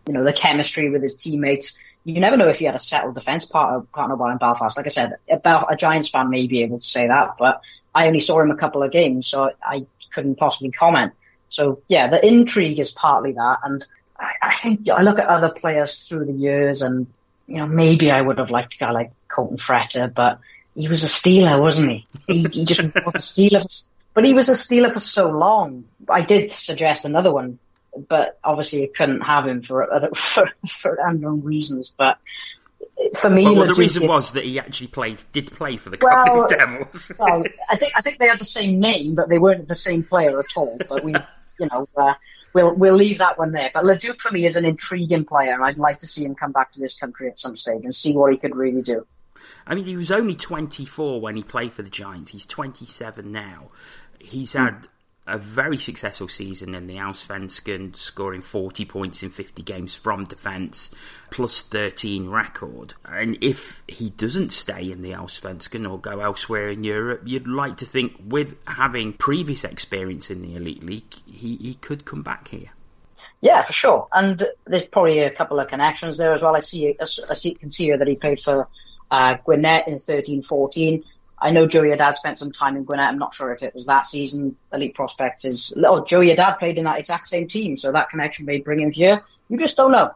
[0.07, 1.75] you know, the chemistry with his teammates.
[2.03, 4.77] You never know if he had a settled defence uh, partner, partner while in Belfast.
[4.77, 7.61] Like I said, a, a Giants fan may be able to say that, but
[7.93, 11.13] I only saw him a couple of games, so I couldn't possibly comment.
[11.51, 13.85] So yeah, the intrigue is partly that, and
[14.17, 17.07] I, I think I look at other players through the years, and
[17.45, 20.39] you know maybe I would have liked a guy like Colton Fretter, but
[20.75, 22.07] he was a Steeler, wasn't he?
[22.27, 25.83] He, he just was a Steeler, for, but he was a Steeler for so long.
[26.09, 27.59] I did suggest another one,
[28.07, 31.93] but obviously I couldn't have him for other for, for unknown reasons.
[31.97, 32.17] But
[33.19, 36.25] for me, well, the reason was that he actually played, did play for the well,
[36.25, 37.11] Cardiff Devils.
[37.19, 40.03] well, I think I think they had the same name, but they weren't the same
[40.03, 40.77] player at all.
[40.87, 41.15] But we,
[41.61, 42.15] you know, uh,
[42.53, 43.71] we'll we'll leave that one there.
[43.73, 46.51] But Leduc for me is an intriguing player, and I'd like to see him come
[46.51, 49.05] back to this country at some stage and see what he could really do.
[49.65, 52.31] I mean, he was only 24 when he played for the Giants.
[52.31, 53.69] He's 27 now.
[54.19, 54.87] He's had
[55.27, 60.89] a very successful season in the Allsvenskan, scoring 40 points in 50 games from defence,
[61.29, 62.95] plus 13 record.
[63.05, 67.77] And if he doesn't stay in the Allsvenskan or go elsewhere in Europe, you'd like
[67.77, 72.47] to think with having previous experience in the Elite League, he, he could come back
[72.47, 72.71] here.
[73.41, 74.07] Yeah, for sure.
[74.11, 76.55] And there's probably a couple of connections there as well.
[76.55, 78.67] I see, I see, can see here that he played for
[79.09, 81.03] uh, Gwinnett in 13-14
[81.41, 83.09] I know Joey Haddad spent some time in Gwinnett.
[83.09, 84.55] I'm not sure if it was that season.
[84.71, 88.45] Elite Prospects is, oh, Joey Haddad played in that exact same team, so that connection
[88.45, 89.21] may bring him here.
[89.49, 90.11] You just don't know.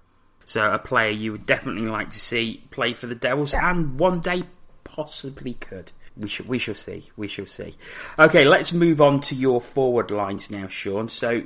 [0.45, 3.71] So a player you would definitely like to see play for the Devils, yeah.
[3.71, 4.43] and one day
[4.83, 5.91] possibly could.
[6.15, 7.09] We shall, we shall see.
[7.17, 7.75] We shall see.
[8.19, 11.09] Okay, let's move on to your forward lines now, Sean.
[11.09, 11.43] So,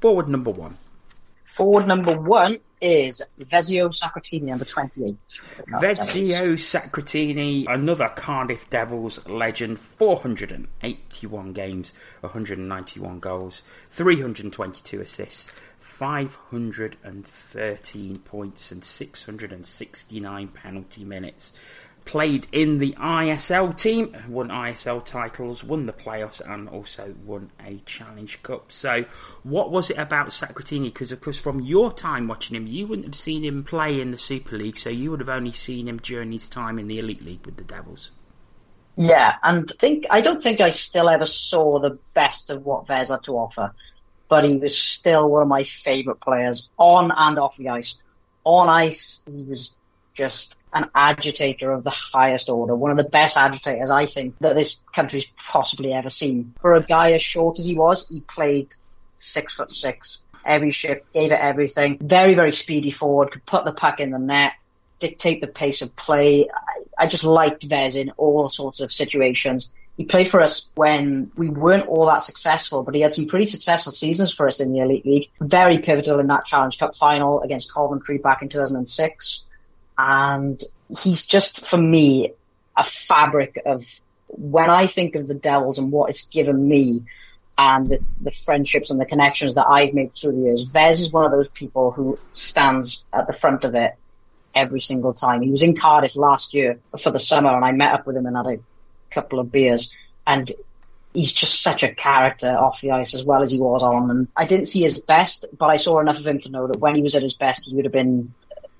[0.00, 0.76] forward number one.
[1.44, 5.16] Forward number one is Vezio Sacratini, number 28.
[5.80, 18.84] Vezio Sacratini, another Cardiff Devils legend, 481 games, 191 goals, 322 assists, 513 points, and
[18.84, 21.52] 669 penalty minutes
[22.06, 27.78] played in the ISL team, won ISL titles, won the playoffs, and also won a
[27.84, 28.72] Challenge Cup.
[28.72, 29.04] So,
[29.42, 30.84] what was it about Sacratini?
[30.84, 34.12] Because, of course, from your time watching him, you wouldn't have seen him play in
[34.12, 36.98] the Super League, so you would have only seen him during his time in the
[36.98, 38.12] Elite League with the Devils.
[38.96, 43.10] Yeah, and think I don't think I still ever saw the best of what Vez
[43.10, 43.74] had to offer,
[44.28, 48.00] but he was still one of my favourite players on and off the ice.
[48.44, 49.74] On ice, he was
[50.16, 54.54] just an agitator of the highest order, one of the best agitators I think that
[54.54, 56.54] this country's possibly ever seen.
[56.58, 58.74] For a guy as short as he was, he played
[59.16, 61.98] six foot six every shift, gave it everything.
[62.00, 64.52] Very, very speedy forward, could put the puck in the net,
[65.00, 66.48] dictate the pace of play.
[66.48, 69.72] I, I just liked Vez in all sorts of situations.
[69.96, 73.46] He played for us when we weren't all that successful, but he had some pretty
[73.46, 75.30] successful seasons for us in the Elite League.
[75.40, 79.44] Very pivotal in that Challenge Cup final against Coventry back in 2006
[79.98, 80.60] and
[81.02, 82.32] he's just for me
[82.76, 83.84] a fabric of
[84.28, 87.02] when I think of the Devils and what it's given me
[87.58, 90.64] and the, the, friendships and the connections that I've made through the years.
[90.64, 93.94] Vez is one of those people who stands at the front of it
[94.54, 95.40] every single time.
[95.40, 98.26] He was in Cardiff last year for the summer and I met up with him
[98.26, 98.58] and had a
[99.10, 99.90] couple of beers
[100.26, 100.52] and
[101.14, 104.10] he's just such a character off the ice as well as he was on.
[104.10, 106.78] And I didn't see his best, but I saw enough of him to know that
[106.78, 108.34] when he was at his best, he would have been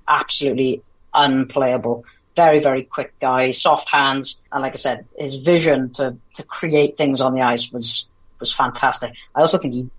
[0.06, 0.82] absolutely
[1.16, 2.04] unplayable.
[2.36, 6.98] Very, very quick guy, soft hands, and like I said, his vision to, to create
[6.98, 9.14] things on the ice was was fantastic.
[9.34, 9.90] I also think he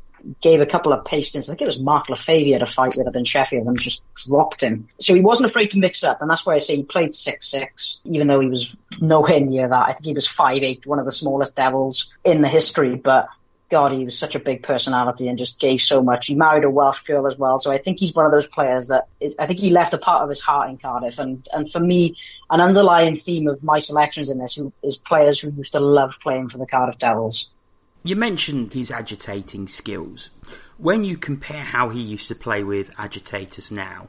[0.42, 1.50] gave a couple of pastings.
[1.50, 4.04] I think it was Mark Lefebvre had a fight with up in Sheffield and just
[4.28, 4.88] dropped him.
[5.00, 7.48] So he wasn't afraid to mix up, and that's why I say he played six
[7.48, 9.90] six, even though he was nowhere near that.
[9.90, 13.28] I think he was five eight, one of the smallest Devils in the history, but
[13.70, 16.28] God, he was such a big personality and just gave so much.
[16.28, 18.88] He married a Welsh girl as well, so I think he's one of those players
[18.88, 19.36] that is.
[19.38, 22.16] I think he left a part of his heart in Cardiff, and and for me,
[22.50, 26.48] an underlying theme of my selections in this is players who used to love playing
[26.48, 27.50] for the Cardiff Devils.
[28.04, 30.30] You mentioned his agitating skills.
[30.78, 34.08] When you compare how he used to play with agitators now,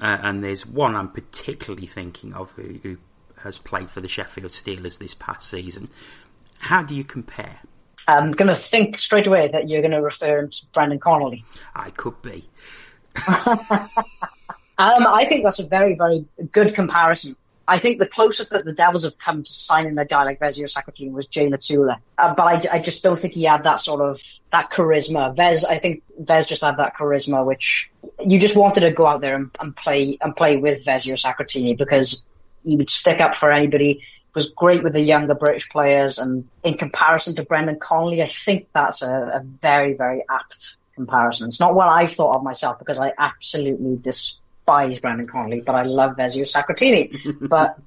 [0.00, 2.96] uh, and there's one I'm particularly thinking of who, who
[3.38, 5.88] has played for the Sheffield Steelers this past season.
[6.60, 7.60] How do you compare?
[8.08, 11.44] I'm going to think straight away that you're going to refer him to Brendan Connolly.
[11.74, 12.48] I could be.
[13.26, 13.88] um,
[14.78, 17.36] I think that's a very, very good comparison.
[17.68, 20.72] I think the closest that the Devils have come to signing a guy like Vezio
[20.72, 21.96] Sacratini was Jay Latula.
[22.16, 25.34] Uh, but I, I, just don't think he had that sort of, that charisma.
[25.34, 27.90] Vez, I think Vez just had that charisma, which
[28.24, 31.76] you just wanted to go out there and, and play, and play with Vezio Sacratini
[31.76, 32.22] because
[32.64, 34.02] he would stick up for anybody
[34.36, 36.18] was great with the younger British players.
[36.18, 41.48] And in comparison to Brendan Connolly, I think that's a, a very, very apt comparison.
[41.48, 45.84] It's not what I thought of myself because I absolutely despise Brendan Connolly, but I
[45.84, 47.18] love Vezio Sacratini.
[47.48, 47.78] But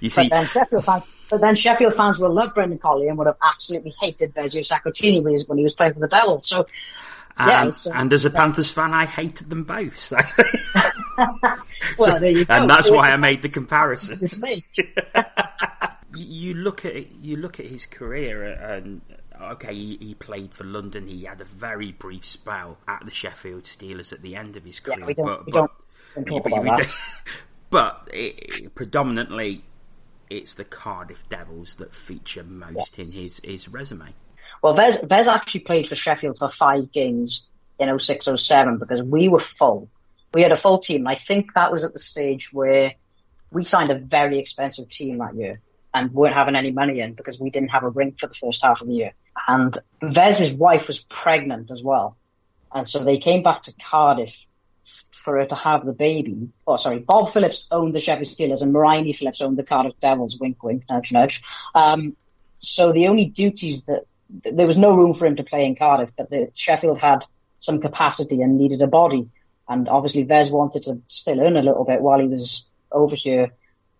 [0.00, 3.18] you see, but then Sheffield fans, but then Sheffield fans will love Brendan Connolly and
[3.18, 6.08] would have absolutely hated Vezio Sacratini when he, was, when he was playing for the
[6.08, 6.48] Devils.
[6.48, 6.66] So
[7.40, 9.96] And, yeah, and as a Panthers fan, I hated them both.
[9.96, 10.16] So.
[11.98, 12.54] well, there you go.
[12.54, 14.20] And that's why I made the comparison.
[16.14, 19.00] you look at you look at his career, and
[19.40, 21.06] okay, he, he, played for London.
[21.06, 24.80] He had a very brief spell at the Sheffield Steelers at the end of his
[24.80, 25.00] career.
[25.00, 26.88] Yeah, we don't, but, but, don't, talk but, about that.
[27.70, 29.64] but it, predominantly,
[30.28, 34.14] it's the Cardiff Devils that feature most in his, his resume.
[34.62, 37.46] Well, Vez, Vez actually played for Sheffield for five games
[37.78, 39.88] in 06 07 because we were full.
[40.34, 41.06] We had a full team.
[41.06, 42.94] I think that was at the stage where
[43.50, 45.60] we signed a very expensive team that year
[45.92, 48.62] and weren't having any money in because we didn't have a rink for the first
[48.62, 49.12] half of the year.
[49.48, 52.16] And Vez's wife was pregnant as well.
[52.72, 54.46] And so they came back to Cardiff
[55.10, 56.50] for her to have the baby.
[56.66, 57.00] Oh, sorry.
[57.00, 60.38] Bob Phillips owned the Sheffield Steelers and Mariney Phillips owned the Cardiff Devils.
[60.40, 61.42] Wink, wink, nudge, nudge.
[61.74, 62.16] Um,
[62.56, 64.04] so the only duties that
[64.44, 67.24] there was no room for him to play in Cardiff, but the, Sheffield had
[67.58, 69.28] some capacity and needed a body.
[69.68, 73.52] And obviously Vez wanted to still earn a little bit while he was over here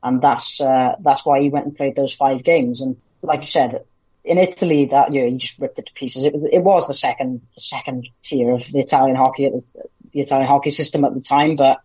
[0.03, 2.81] and that's uh, that's why he went and played those five games.
[2.81, 3.85] And like you said,
[4.25, 6.25] in Italy that year, he just ripped it to pieces.
[6.25, 9.65] It, it was the second the second tier of the Italian hockey the,
[10.13, 11.81] the Italian hockey system at the time, but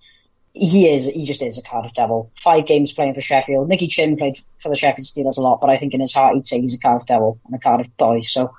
[0.55, 2.31] he is he just is a Cardiff Devil.
[2.41, 3.67] Five games playing for Sheffield.
[3.67, 6.35] Nicky Chinn played for the Sheffield Steelers a lot, but I think in his heart
[6.35, 8.21] he'd say he's a Cardiff Devil and a Cardiff boy.
[8.21, 8.55] So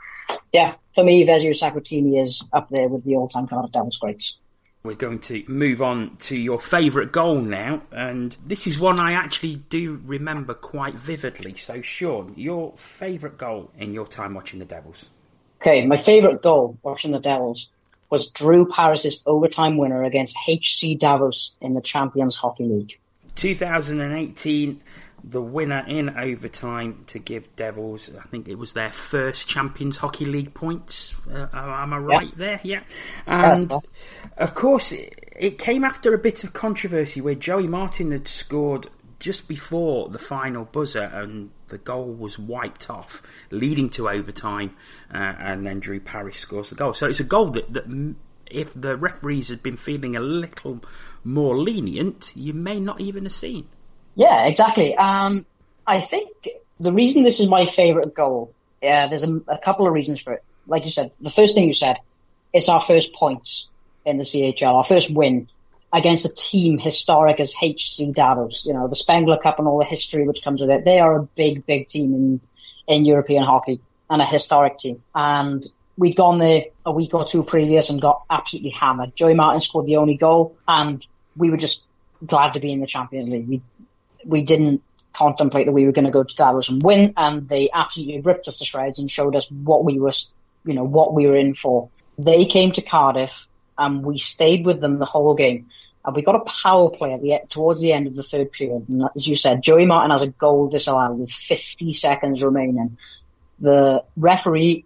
[0.53, 4.39] yeah, for me, Vezio Sacratini is up there with the all-time Cardiff Devils greats.
[4.83, 9.13] We're going to move on to your favourite goal now, and this is one I
[9.13, 11.55] actually do remember quite vividly.
[11.55, 15.09] So, Sean, your favourite goal in your time watching the Devils?
[15.61, 17.71] Okay, my favourite goal watching the Devils
[18.11, 22.99] was Drew Parris's overtime winner against HC Davos in the Champions Hockey League.
[23.37, 24.81] 2018
[25.29, 30.25] the winner in overtime to give Devils, I think it was their first Champions Hockey
[30.25, 31.15] League points.
[31.29, 32.35] Uh, am I right yeah.
[32.37, 32.61] there?
[32.63, 32.81] Yeah.
[33.27, 33.73] And
[34.37, 38.89] of course, it, it came after a bit of controversy where Joey Martin had scored
[39.19, 44.77] just before the final buzzer and the goal was wiped off, leading to overtime,
[45.13, 46.95] uh, and then Drew Parris scores the goal.
[46.95, 48.15] So it's a goal that, that
[48.51, 50.81] if the referees had been feeling a little
[51.25, 53.67] more lenient, you may not even have seen.
[54.15, 54.95] Yeah, exactly.
[54.95, 55.47] Um,
[55.87, 56.49] I think
[56.79, 58.53] the reason this is my favourite goal,
[58.83, 60.45] yeah, there's a, a, couple of reasons for it.
[60.67, 61.99] Like you said, the first thing you said,
[62.53, 63.69] it's our first points
[64.05, 65.49] in the CHL, our first win
[65.97, 68.67] against a team historic as HC Davos.
[68.67, 70.85] You know, the Spengler Cup and all the history which comes with it.
[70.85, 72.41] They are a big, big team in,
[72.87, 73.81] in European hockey
[74.11, 75.03] and a historic team.
[75.15, 79.17] And we'd gone there a week or two previous and got absolutely hammered.
[79.17, 81.05] Joey Martin scored the only goal and
[81.35, 81.83] we were just
[82.25, 83.49] glad to be in the Champions League.
[83.49, 83.63] We
[84.25, 84.83] we didn't
[85.13, 88.49] contemplate that we were going to go to Davos and win, and they absolutely ripped
[88.49, 90.13] us to shreds and showed us what we were,
[90.65, 91.89] you know, what we were in for.
[92.19, 93.47] They came to Cardiff,
[93.79, 95.69] and we stayed with them the whole game.
[96.07, 98.89] And we got a power play at the towards the end of the third period.
[98.89, 102.97] And as you said, Joey Martin has a goal disallowed with 50 seconds remaining.
[103.59, 104.85] The referee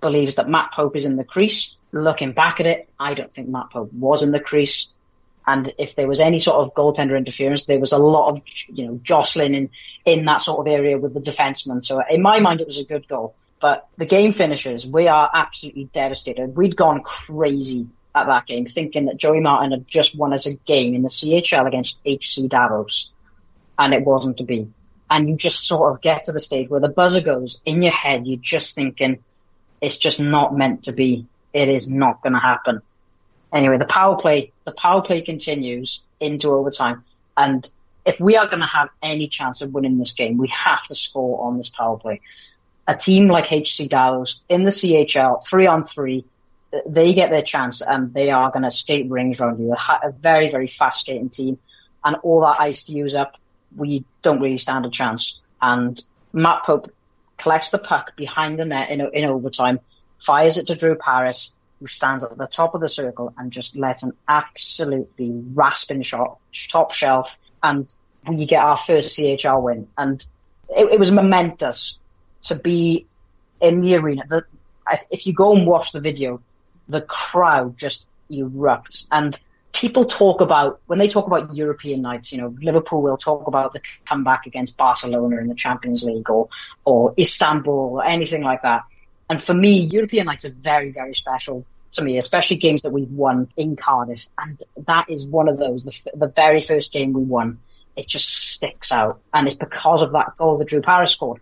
[0.00, 1.76] believes that Matt Pope is in the crease.
[1.90, 4.92] Looking back at it, I don't think Matt Pope was in the crease.
[5.44, 8.86] And if there was any sort of goaltender interference, there was a lot of, you
[8.86, 9.70] know, jostling in,
[10.04, 11.82] in that sort of area with the defenseman.
[11.82, 13.34] So in my mind, it was a good goal.
[13.60, 16.56] But the game finishes, we are absolutely devastated.
[16.56, 20.54] We'd gone crazy at that game, thinking that Joey Martin had just won us a
[20.54, 23.10] game in the CHL against HC Davos.
[23.78, 24.68] And it wasn't to be.
[25.10, 27.92] And you just sort of get to the stage where the buzzer goes in your
[27.92, 28.26] head.
[28.26, 29.22] You're just thinking,
[29.80, 31.26] it's just not meant to be.
[31.52, 32.82] It is not going to happen.
[33.52, 37.04] Anyway, the power play, the power play continues into overtime.
[37.36, 37.68] And
[38.04, 40.94] if we are going to have any chance of winning this game, we have to
[40.94, 42.20] score on this power play.
[42.86, 46.24] A team like HC Davos in the CHL, three on three,
[46.86, 49.74] they get their chance and they are going to skate rings around you.
[49.74, 51.58] A, very, very fast skating team.
[52.04, 53.36] And all that ice to use up,
[53.76, 55.38] we don't really stand a chance.
[55.60, 56.92] And Matt Pope
[57.36, 59.80] collects the puck behind the net in, in overtime,
[60.18, 63.76] fires it to Drew Parris, who stands at the top of the circle and just
[63.76, 67.92] lets an absolutely rasping shot, top shelf, and
[68.26, 69.88] we get our first CHL win.
[69.98, 70.24] And
[70.68, 71.98] it, it was momentous
[72.44, 73.06] to be
[73.60, 74.22] in the arena.
[74.28, 74.44] The,
[75.10, 76.40] if you go and watch the video,
[76.88, 79.06] the crowd just erupts.
[79.10, 79.38] And
[79.72, 83.72] people talk about, when they talk about European nights, you know, Liverpool will talk about
[83.72, 86.48] the comeback against Barcelona in the Champions League or,
[86.84, 88.82] or Istanbul or anything like that.
[89.30, 93.10] And for me, European nights are very, very special to me, especially games that we've
[93.10, 94.28] won in Cardiff.
[94.38, 97.60] And that is one of those, the, the very first game we won.
[97.96, 99.20] It just sticks out.
[99.32, 101.40] And it's because of that goal that Drew Paris scored.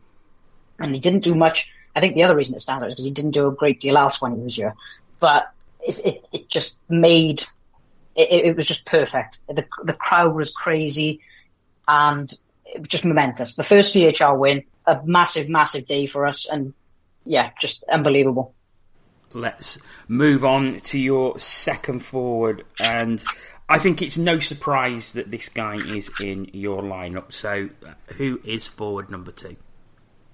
[0.78, 1.70] And he didn't do much.
[1.94, 3.80] I think the other reason it stands out is because he didn't do a great
[3.80, 4.74] deal else when he was here.
[5.20, 5.52] But
[5.86, 7.44] it, it, it just made
[8.16, 9.38] it, it was just perfect.
[9.48, 11.20] The the crowd was crazy,
[11.86, 12.32] and
[12.64, 13.54] it was just momentous.
[13.54, 16.74] The first CHL win, a massive, massive day for us, and
[17.24, 18.54] yeah, just unbelievable.
[19.32, 23.22] Let's move on to your second forward, and
[23.68, 27.32] I think it's no surprise that this guy is in your lineup.
[27.32, 29.56] So, uh, who is forward number two?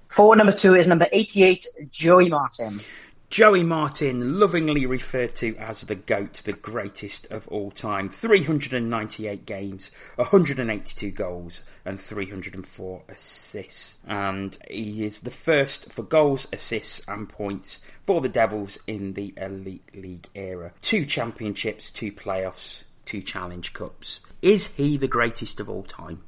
[0.09, 2.80] Forward number two is number 88, Joey Martin.
[3.28, 8.08] Joey Martin, lovingly referred to as the GOAT, the greatest of all time.
[8.08, 13.98] 398 games, 182 goals, and 304 assists.
[14.06, 19.34] And he is the first for goals, assists, and points for the Devils in the
[19.36, 20.72] Elite League era.
[20.80, 24.20] Two championships, two playoffs, two Challenge Cups.
[24.40, 26.22] Is he the greatest of all time?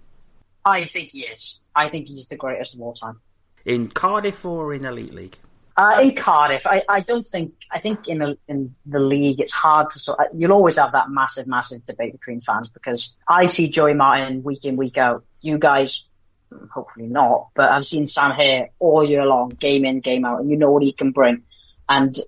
[0.65, 1.61] I think he is.
[1.77, 3.21] I think he's the greatest of all time.
[3.65, 5.39] In Cardiff or in Elite League?
[5.79, 9.53] Uh, in Cardiff, I, I don't think I think in the in the league it's
[9.53, 10.19] hard to sort.
[10.35, 14.65] You'll always have that massive, massive debate between fans because I see Joey Martin week
[14.65, 15.25] in week out.
[15.41, 16.05] You guys,
[16.73, 20.51] hopefully not, but I've seen Sam here all year long, game in, game out, and
[20.51, 21.45] you know what he can bring.
[21.89, 22.19] And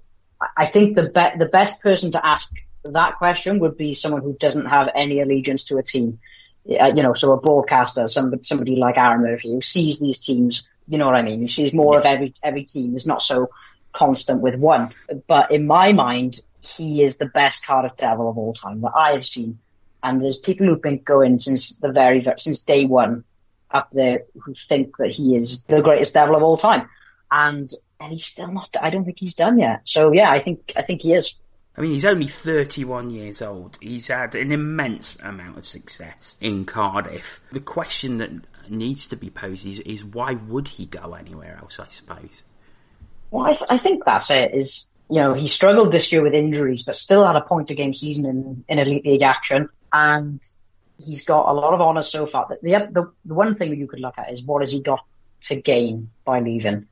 [0.57, 2.53] I think the be- the best person to ask
[2.84, 6.20] that question would be someone who doesn't have any allegiance to a team.
[6.68, 10.68] Uh, you know, so a broadcaster, somebody, somebody like Aaron Murphy, who sees these teams
[10.91, 11.41] you know what I mean?
[11.41, 12.97] He sees more of every every team.
[12.97, 13.51] Is not so
[13.93, 14.93] constant with one.
[15.28, 19.12] But in my mind, he is the best Cardiff Devil of all time that I
[19.12, 19.61] have seen.
[20.03, 23.24] And there's people who've been going since the very since day one
[23.70, 26.88] up there who think that he is the greatest Devil of all time.
[27.30, 27.70] And
[28.01, 28.76] and he's still not.
[28.80, 29.82] I don't think he's done yet.
[29.84, 31.36] So yeah, I think I think he is.
[31.76, 33.78] I mean, he's only 31 years old.
[33.80, 37.41] He's had an immense amount of success in Cardiff.
[37.53, 38.30] The question that
[38.70, 42.42] needs to be posed is, is why would he go anywhere else, I suppose?
[43.30, 44.54] Well, I, th- I think that's it.
[44.54, 47.74] Is you know he struggled this year with injuries, but still had a point a
[47.74, 50.40] game season in, in elite league action, and
[50.98, 52.48] he's got a lot of honours so far.
[52.48, 55.04] The, the the one thing you could look at is what has he got
[55.42, 56.86] to gain by leaving,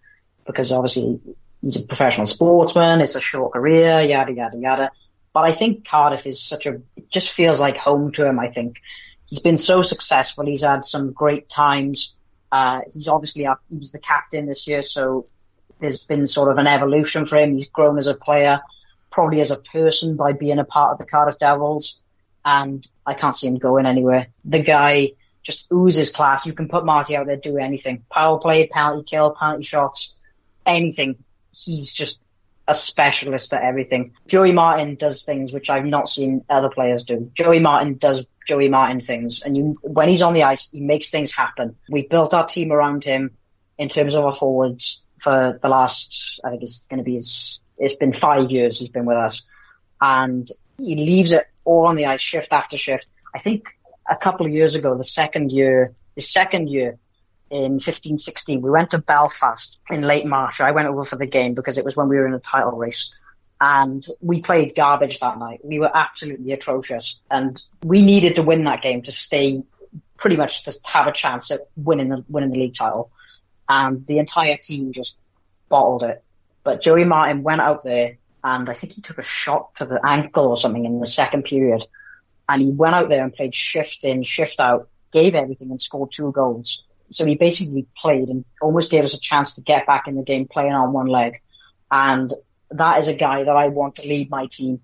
[0.47, 1.21] because obviously
[1.61, 4.91] he's a professional sportsman, it's a short career, yada yada yada.
[5.33, 8.39] But I think Cardiff is such a it just feels like home to him.
[8.39, 8.81] I think
[9.29, 10.47] he's been so successful.
[10.47, 12.15] He's had some great times.
[12.51, 15.27] Uh, he's obviously up, he was the captain this year, so
[15.81, 17.55] there's been sort of an evolution for him.
[17.55, 18.61] He's grown as a player,
[19.11, 22.01] probably as a person by being a part of the Cardiff Devils,
[22.45, 24.29] and I can't see him going anywhere.
[24.45, 25.13] The guy
[25.43, 26.47] just oozes class.
[26.47, 28.05] You can put Marty out there, do anything.
[28.11, 30.15] Power play, penalty kill, penalty shots,
[30.65, 31.17] anything.
[31.53, 32.27] He's just
[32.69, 34.13] a specialist at everything.
[34.27, 37.31] Joey Martin does things which I've not seen other players do.
[37.35, 41.11] Joey Martin does Joey Martin things, and you, when he's on the ice, he makes
[41.11, 41.77] things happen.
[41.91, 43.37] We built our team around him
[43.79, 47.61] in terms of our forwards for the last, I think it's going to be, it's,
[47.79, 49.47] it's been five years he's been with us,
[50.01, 50.47] and
[50.79, 53.07] he leaves it all on the ice, shift after shift.
[53.35, 53.69] I think
[54.09, 56.99] a couple of years ago, the second year, the second year,
[57.51, 60.61] in 15, 16, we went to Belfast in late March.
[60.61, 62.73] I went over for the game because it was when we were in a title
[62.73, 63.13] race.
[63.61, 65.61] And we played garbage that night.
[65.65, 67.19] We were absolutely atrocious.
[67.31, 69.63] And we needed to win that game to stay
[70.17, 73.11] pretty much to have a chance at winning the, winning the league title.
[73.69, 75.21] And the entire team just
[75.69, 76.23] bottled it.
[76.63, 80.01] But Joey Martin went out there and I think he took a shot to the
[80.05, 81.85] ankle or something in the second period.
[82.49, 86.13] And he went out there and played shift in, shift out, gave everything and scored
[86.13, 90.09] two goals so he basically played and almost gave us a chance to get back
[90.09, 91.41] in the game playing on one leg.
[91.91, 92.33] And
[92.71, 94.81] that is a guy that I want to lead my team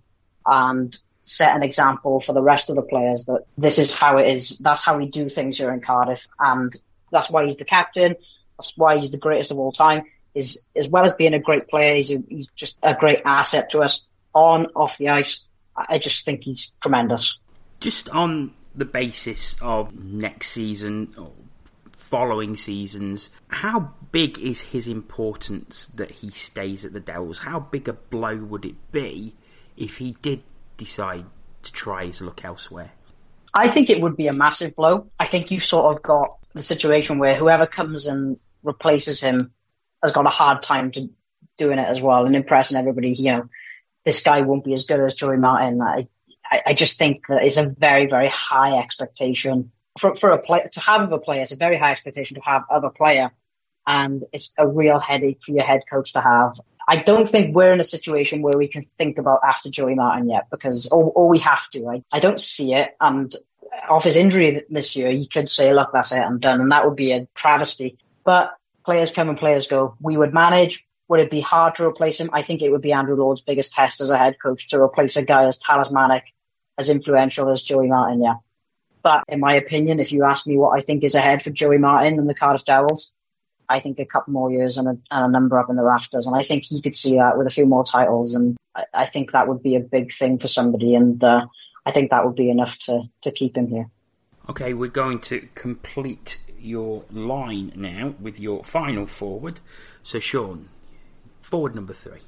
[0.47, 4.29] and set an example for the rest of the players that this is how it
[4.29, 4.59] is.
[4.59, 6.27] That's how we do things here in Cardiff.
[6.39, 6.75] And
[7.11, 8.17] that's why he's the captain.
[8.59, 10.05] That's why he's the greatest of all time.
[10.35, 13.71] Is as well as being a great player, he's, a, he's just a great asset
[13.71, 15.45] to us on, off the ice.
[15.77, 17.39] I just think he's tremendous.
[17.81, 21.15] Just on the basis of next season,
[22.15, 23.29] following seasons.
[23.49, 27.39] How big is his importance that he stays at the Devils?
[27.39, 29.35] How big a blow would it be
[29.77, 30.45] if he did
[30.77, 31.25] decide
[31.65, 32.93] to try his luck elsewhere?
[33.53, 35.11] I think it would be a massive blow.
[35.19, 39.53] I think you've sort of got the situation where whoever comes and replaces him
[40.01, 41.11] has got a hard time to
[41.59, 43.15] doing it as well and impressing everybody.
[43.15, 43.49] You know,
[44.05, 45.83] this guy won't be as good as Joey Martin.
[45.83, 46.07] I,
[46.65, 50.81] I just think that it's a very, very high expectation for, for a player to
[50.81, 53.31] have a player, it's a very high expectation to have a player,
[53.87, 56.59] and it's a real headache for your head coach to have.
[56.87, 60.29] I don't think we're in a situation where we can think about after Joey Martin
[60.29, 61.89] yet, because or we have to.
[61.89, 63.35] I, I don't see it, and
[63.89, 66.85] off his injury this year, you could say, look, that's it, I'm done, and that
[66.85, 67.99] would be a travesty.
[68.25, 69.97] But players come and players go.
[70.01, 70.87] We would manage.
[71.09, 72.31] would it be hard to replace him?
[72.33, 75.17] I think it would be Andrew Lord's biggest test as a head coach to replace
[75.17, 76.25] a guy as talismanic,
[76.79, 78.35] as influential as Joey Martin, yeah.
[79.05, 81.77] But in my opinion, if you ask me what I think is ahead for Joey
[81.77, 83.13] Martin and the Cardiff Devils,
[83.69, 86.27] I think a couple more years and a, and a, number up in the rafters.
[86.27, 88.35] And I think he could see that with a few more titles.
[88.35, 90.95] And I, I think that would be a big thing for somebody.
[90.95, 91.47] And uh,
[91.85, 93.91] I think that would be enough to, to keep him here.
[94.49, 99.61] Okay, we're going to complete your line now with your final forward.
[100.03, 100.71] So, Sean,
[101.43, 102.21] forward number three.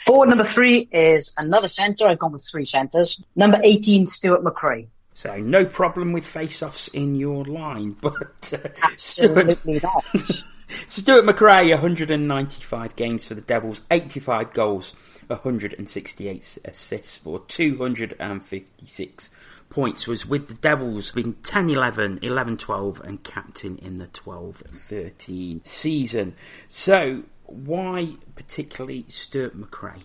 [0.00, 2.08] Forward number three is another centre.
[2.08, 3.22] I've gone with three centres.
[3.36, 4.88] Number 18, Stuart McRae.
[5.14, 9.58] So no problem with face-offs in your line, but uh, Stuart.
[10.88, 14.94] Stuart McRae, 195 games for the Devils, 85 goals,
[15.28, 19.30] 168 assists for 256
[19.70, 20.06] points.
[20.08, 25.60] Was with the Devils being 10 11, 11 12, and captain in the 12 13
[25.64, 26.34] season.
[26.66, 30.04] So, why particularly Stuart McRae?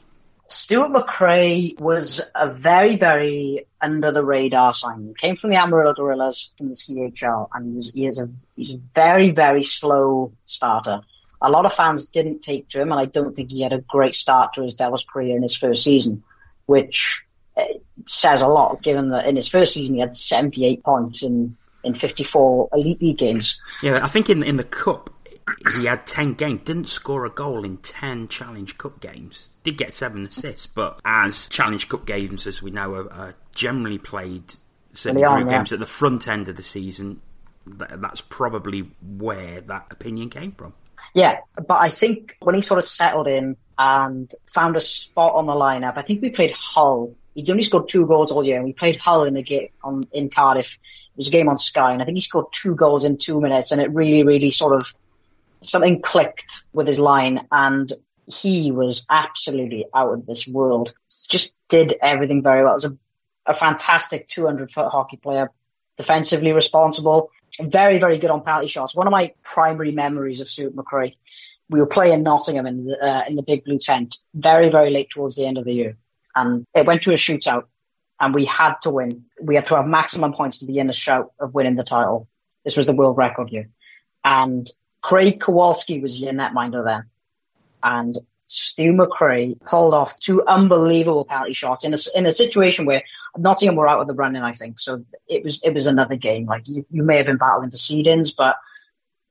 [0.49, 5.13] Stuart McRae was a very, very under the radar signing.
[5.13, 8.73] Came from the Amarillo Gorillas from the CHL, and he, was, he is a he's
[8.73, 11.01] a very, very slow starter.
[11.39, 13.79] A lot of fans didn't take to him, and I don't think he had a
[13.79, 16.23] great start to his Devils career in his first season,
[16.65, 17.23] which
[17.55, 17.75] eh,
[18.07, 21.93] says a lot, given that in his first season he had 78 points in in
[21.93, 23.61] 54 elite league games.
[23.83, 25.11] Yeah, I think in in the cup
[25.75, 29.49] he had 10 games, didn't score a goal in 10 Challenge Cup games.
[29.63, 33.97] Did get 7 assists, but as Challenge Cup games, as we know, are, are generally
[33.97, 34.55] played,
[34.93, 35.57] certainly group yeah.
[35.57, 37.21] games at the front end of the season,
[37.65, 40.73] that's probably where that opinion came from.
[41.13, 45.45] Yeah, but I think when he sort of settled in and found a spot on
[45.45, 47.15] the lineup, I think we played Hull.
[47.35, 50.03] He'd only scored two goals all year, and we played Hull in a game on
[50.11, 50.73] in Cardiff.
[50.73, 53.41] It was a game on Sky, and I think he scored two goals in two
[53.41, 54.93] minutes, and it really, really sort of
[55.61, 57.91] something clicked with his line and
[58.27, 60.93] he was absolutely out of this world.
[61.29, 62.73] Just did everything very well.
[62.73, 62.97] It was a,
[63.47, 65.51] a fantastic 200 foot hockey player,
[65.97, 68.95] defensively responsible, very, very good on penalty shots.
[68.95, 71.17] One of my primary memories of Stuart McRae,
[71.69, 75.09] we were playing Nottingham in the, uh, in the big blue tent very, very late
[75.09, 75.97] towards the end of the year.
[76.35, 77.65] And it went to a shootout
[78.19, 79.25] and we had to win.
[79.41, 82.27] We had to have maximum points to be in a shout of winning the title.
[82.63, 83.69] This was the world record year.
[84.23, 84.69] And
[85.01, 87.03] Craig Kowalski was your netminder then.
[87.81, 93.03] And Stu McRae pulled off two unbelievable penalty shots in a, in a situation where
[93.37, 94.79] Nottingham were out of the running, I think.
[94.79, 96.45] So it was, it was another game.
[96.45, 98.55] Like you, you may have been battling the seedings, but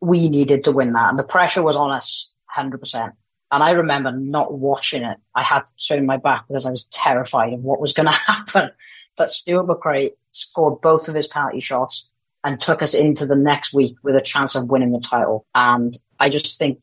[0.01, 1.11] we needed to win that.
[1.11, 3.12] And the pressure was on us 100%.
[3.51, 5.19] And I remember not watching it.
[5.35, 8.12] I had to turn my back because I was terrified of what was going to
[8.12, 8.71] happen.
[9.16, 12.09] But Stuart McRae scored both of his penalty shots
[12.49, 15.45] and took us into the next week with a chance of winning the title.
[15.55, 16.81] And I just think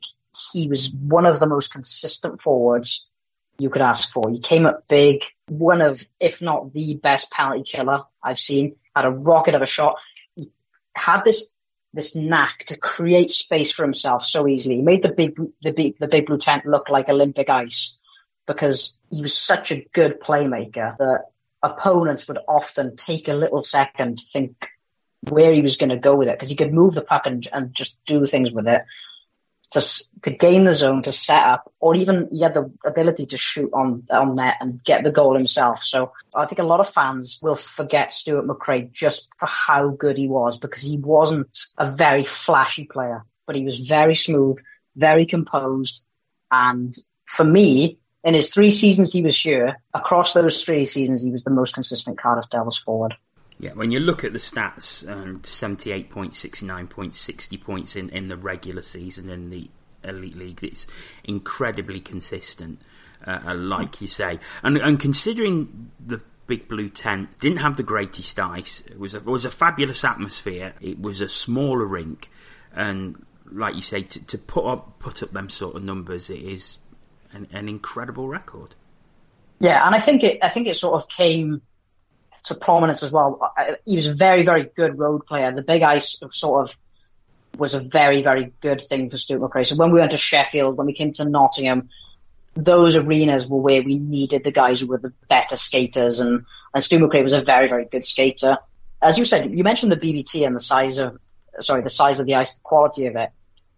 [0.51, 3.07] he was one of the most consistent forwards
[3.57, 4.29] you could ask for.
[4.29, 9.05] He came up big, one of, if not the best penalty killer I've seen, had
[9.05, 9.95] a rocket of a shot.
[10.35, 10.51] He
[10.95, 11.47] had this
[11.95, 14.75] this knack to create space for himself so easily.
[14.75, 17.97] He made the big the big the big blue tent look like Olympic ice
[18.45, 21.23] because he was such a good playmaker that
[21.63, 24.69] opponents would often take a little second to think
[25.29, 27.47] where he was going to go with it because he could move the puck and,
[27.51, 28.83] and just do things with it
[29.71, 29.81] to
[30.21, 33.71] to gain the zone, to set up, or even he had the ability to shoot
[33.73, 35.83] on on net and get the goal himself.
[35.83, 40.17] So I think a lot of fans will forget Stuart McRae just for how good
[40.17, 44.57] he was because he wasn't a very flashy player, but he was very smooth,
[44.95, 46.03] very composed,
[46.51, 46.95] and
[47.25, 47.99] for me.
[48.23, 51.75] In his three seasons he was here, across those three seasons he was the most
[51.75, 53.13] consistent Cardiff Devils forward.
[53.59, 58.09] Yeah, when you look at the stats, um, 78 points, 69 points, 60 points in,
[58.09, 59.69] in the regular season in the
[60.03, 60.87] Elite League, it's
[61.23, 62.79] incredibly consistent,
[63.25, 64.39] uh, uh, like you say.
[64.61, 69.17] And, and considering the Big Blue Tent didn't have the greatest ice, it was a,
[69.17, 72.29] it was a fabulous atmosphere, it was a smaller rink,
[72.73, 76.41] and like you say, to, to put up put up them sort of numbers, it
[76.41, 76.77] is
[77.31, 78.75] an, an incredible record.
[79.59, 81.61] Yeah, and I think it I think it sort of came
[82.45, 83.51] to prominence as well.
[83.85, 85.51] He was a very, very good road player.
[85.51, 86.77] The big ice sort of
[87.57, 89.65] was a very, very good thing for Stuart McRae.
[89.65, 91.89] So when we went to Sheffield, when we came to Nottingham,
[92.55, 96.83] those arenas were where we needed the guys who were the better skaters, and, and
[96.83, 98.57] Stu McRae was a very, very good skater.
[99.01, 101.17] As you said, you mentioned the BBT and the size of,
[101.59, 103.29] sorry, the size of the ice, the quality of it.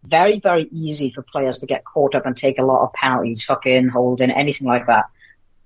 [0.04, 3.44] Very, very easy for players to get caught up and take a lot of penalties,
[3.44, 5.06] hook in, hold in, anything like that.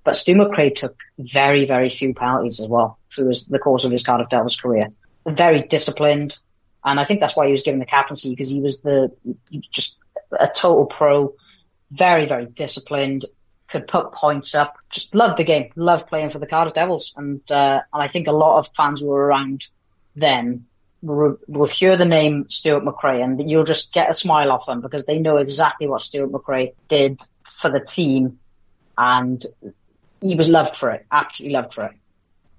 [0.04, 3.92] But Stu McRae took very, very few penalties as well through his, the course of
[3.92, 4.84] his Cardiff Devils career.
[5.26, 6.38] Very disciplined,
[6.84, 9.12] and I think that's why he was given the captaincy because he was the
[9.50, 9.96] he was just
[10.32, 11.34] a total pro,
[11.90, 13.26] very, very disciplined,
[13.68, 14.76] could put points up.
[14.90, 18.26] Just loved the game, loved playing for the Cardiff Devils, and uh, and I think
[18.26, 19.68] a lot of fans who were around
[20.16, 20.66] then
[21.00, 24.80] will, will hear the name Stuart McRae, and you'll just get a smile off them
[24.80, 28.38] because they know exactly what Stuart McRae did for the team,
[28.98, 29.44] and
[30.22, 31.92] he was loved for it, absolutely loved for it.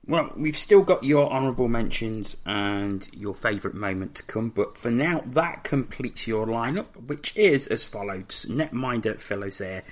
[0.06, 4.92] Well, we've still got your honourable mentions and your favourite moment to come, but for
[4.92, 9.84] now, that completes your lineup, which is as follows Netminder Phil Osaer,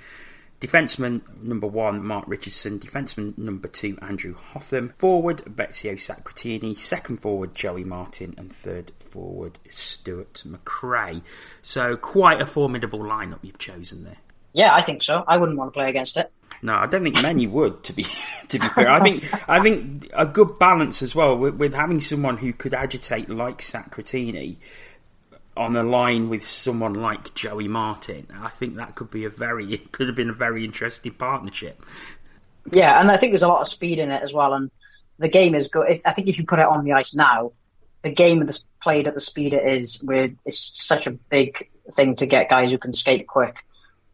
[0.62, 2.78] Defenseman number one, Mark Richardson.
[2.78, 4.90] Defenseman number two, Andrew Hotham.
[4.96, 6.78] Forward, Vezio Sacratini.
[6.78, 8.32] Second forward, Joey Martin.
[8.38, 11.22] And third forward, Stuart McRae.
[11.62, 14.18] So quite a formidable lineup you've chosen there.
[14.52, 15.24] Yeah, I think so.
[15.26, 16.30] I wouldn't want to play against it.
[16.62, 17.82] No, I don't think many would.
[17.84, 18.06] To be
[18.48, 22.00] to be fair, I think I think a good balance as well with, with having
[22.00, 24.56] someone who could agitate like Sacratini
[25.56, 28.26] on a line with someone like Joey Martin.
[28.40, 31.84] I think that could be a very it could have been a very interesting partnership.
[32.70, 34.70] Yeah, and I think there's a lot of speed in it as well, and
[35.18, 36.00] the game is good.
[36.04, 37.52] I think if you put it on the ice now,
[38.02, 42.14] the game that's played at the speed it is, where it's such a big thing
[42.16, 43.64] to get guys who can skate quick.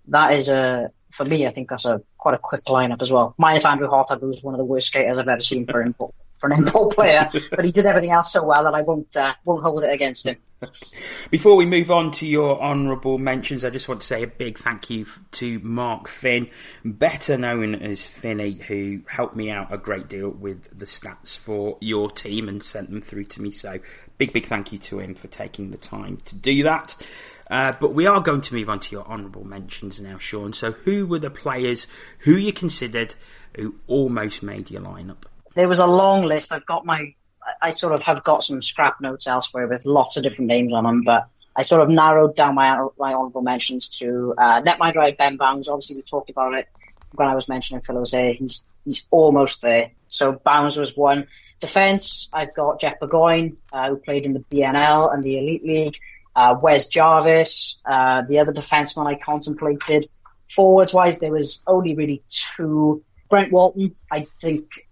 [0.08, 3.34] That is a for me, I think that's a quite a quick lineup as well.
[3.38, 6.14] Minus Andrew Hotham, who's one of the worst skaters I've ever seen for an import,
[6.38, 9.34] for an import player, but he did everything else so well that I won't uh,
[9.44, 10.36] won't hold it against him.
[11.30, 14.58] Before we move on to your honourable mentions, I just want to say a big
[14.58, 16.50] thank you to Mark Finn,
[16.84, 21.78] better known as Finny, who helped me out a great deal with the stats for
[21.80, 23.52] your team and sent them through to me.
[23.52, 23.78] So,
[24.18, 26.96] big, big thank you to him for taking the time to do that.
[27.50, 30.52] Uh, but we are going to move on to your honourable mentions now, Sean.
[30.52, 31.86] So, who were the players
[32.20, 33.14] who you considered
[33.56, 35.24] who almost made your lineup?
[35.54, 36.52] There was a long list.
[36.52, 37.14] I've got my,
[37.62, 40.84] I sort of have got some scrap notes elsewhere with lots of different names on
[40.84, 45.36] them, but I sort of narrowed down my my honourable mentions to uh, Netminder Ben
[45.36, 45.68] Bowns.
[45.68, 46.68] Obviously, we talked about it
[47.14, 48.34] when I was mentioning Phil Osaer.
[48.34, 49.90] He's he's almost there.
[50.06, 51.26] So Bowns was one.
[51.60, 55.98] Defence, I've got Jeff Burgoyne, uh, who played in the BNL and the Elite League
[56.38, 60.06] uh, Wes Jarvis, uh, the other defenseman I contemplated.
[60.48, 63.02] Forwards wise, there was only really two.
[63.28, 64.86] Brent Walton, I think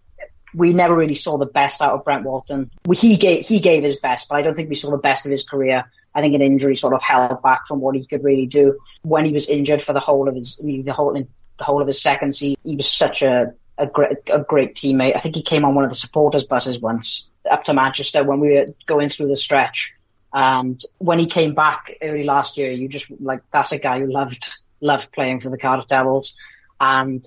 [0.52, 2.72] we never really saw the best out of Brent Walton.
[2.84, 5.24] We, he gave he gave his best, but I don't think we saw the best
[5.24, 5.84] of his career.
[6.12, 8.78] I think an injury sort of held back from what he could really do.
[9.02, 12.02] When he was injured for the whole of his the whole the whole of his
[12.02, 15.16] second season, he was such a a great a great teammate.
[15.16, 18.40] I think he came on one of the supporters buses once up to Manchester when
[18.40, 19.94] we were going through the stretch.
[20.32, 24.12] And when he came back early last year, you just like that's a guy who
[24.12, 26.36] loved loved playing for the Cardiff Devils.
[26.80, 27.24] And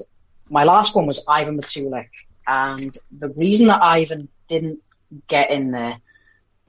[0.50, 2.10] my last one was Ivan Matulik.
[2.48, 4.80] And the reason that Ivan didn't
[5.28, 5.98] get in there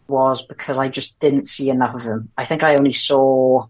[0.08, 2.30] was because I just didn't see enough of him.
[2.36, 3.66] I think I only saw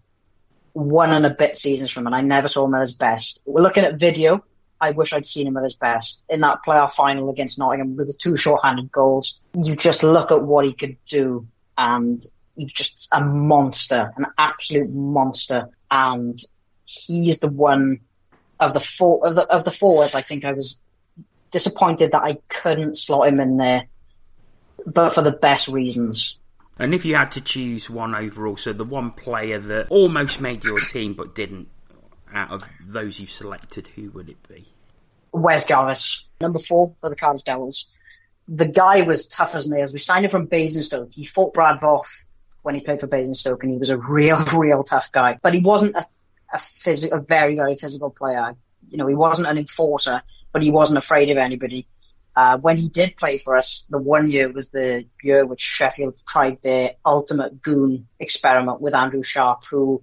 [0.73, 3.41] one and a bit seasons from him, and I never saw him at his best.
[3.45, 4.43] We're looking at video.
[4.79, 8.07] I wish I'd seen him at his best in that playoff final against Nottingham with
[8.07, 9.39] the two short-handed goals.
[9.53, 11.47] You just look at what he could do,
[11.77, 12.25] and
[12.57, 16.39] just a monster, an absolute monster, and
[16.85, 18.01] he's the one
[18.59, 20.15] of the four of the of the forwards.
[20.15, 20.79] I think I was
[21.51, 23.87] disappointed that I couldn't slot him in there,
[24.85, 26.37] but for the best reasons.
[26.79, 30.63] And if you had to choose one overall, so the one player that almost made
[30.63, 31.67] your team but didn't,
[32.33, 34.67] out of those you've selected, who would it be?
[35.31, 37.89] Wes Jarvis, number four for the Cardiff Devils.
[38.47, 39.93] The guy was tough as nails.
[39.93, 41.11] We signed him from Basingstoke.
[41.11, 42.27] He fought Brad Voth
[42.61, 45.39] when he played for Basingstoke, and he was a real, real tough guy.
[45.41, 46.05] But he wasn't a
[46.51, 48.55] a, phys- a very, very physical player.
[48.89, 51.87] You know, he wasn't an enforcer, but he wasn't afraid of anybody.
[52.35, 56.21] Uh, when he did play for us, the one year was the year which Sheffield
[56.27, 60.01] tried their ultimate goon experiment with Andrew Sharp, who,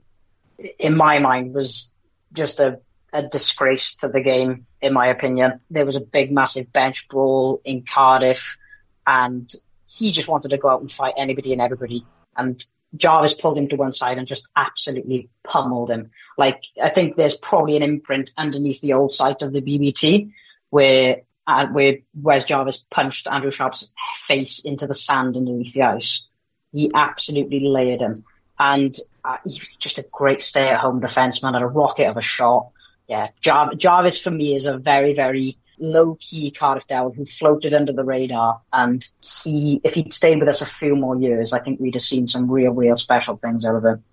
[0.78, 1.92] in my mind, was
[2.32, 2.80] just a,
[3.12, 5.60] a disgrace to the game, in my opinion.
[5.70, 8.58] There was a big, massive bench brawl in Cardiff,
[9.06, 9.50] and
[9.86, 12.04] he just wanted to go out and fight anybody and everybody
[12.38, 12.64] and
[12.96, 16.10] Jarvis pulled him to one side and just absolutely pummeled him.
[16.38, 20.32] Like I think there's probably an imprint underneath the old site of the BBT
[20.70, 26.26] where uh, where Wes Jarvis punched Andrew Sharp's face into the sand underneath the ice.
[26.72, 28.24] He absolutely layered him,
[28.58, 29.38] and uh,
[29.78, 32.70] just a great stay-at-home defenseman and a rocket of a shot.
[33.06, 37.74] Yeah, Jar- Jarvis for me is a very very low key Cardiff Devil who floated
[37.74, 38.60] under the radar.
[38.72, 42.02] And he, if he'd stayed with us a few more years, I think we'd have
[42.02, 44.04] seen some real, real special things out of him.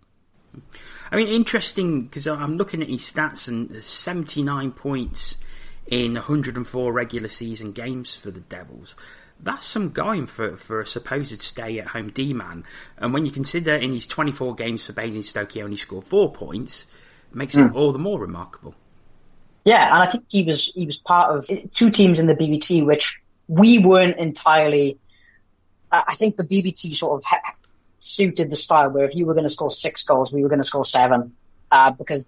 [1.11, 5.37] I mean, interesting because I'm looking at his stats and 79 points
[5.85, 8.95] in 104 regular season games for the Devils.
[9.39, 12.63] That's some going for, for a supposed stay at home D man.
[12.97, 16.85] And when you consider in his 24 games for Basingstoke he only scored four points,
[17.33, 17.69] makes mm.
[17.69, 18.75] it all the more remarkable.
[19.65, 22.85] Yeah, and I think he was he was part of two teams in the BBT,
[22.85, 24.99] which we weren't entirely.
[25.91, 27.31] I think the BBT sort of
[27.99, 30.59] suited the style where if you were going to score six goals, we were going
[30.59, 31.33] to score seven,
[31.71, 32.27] uh, because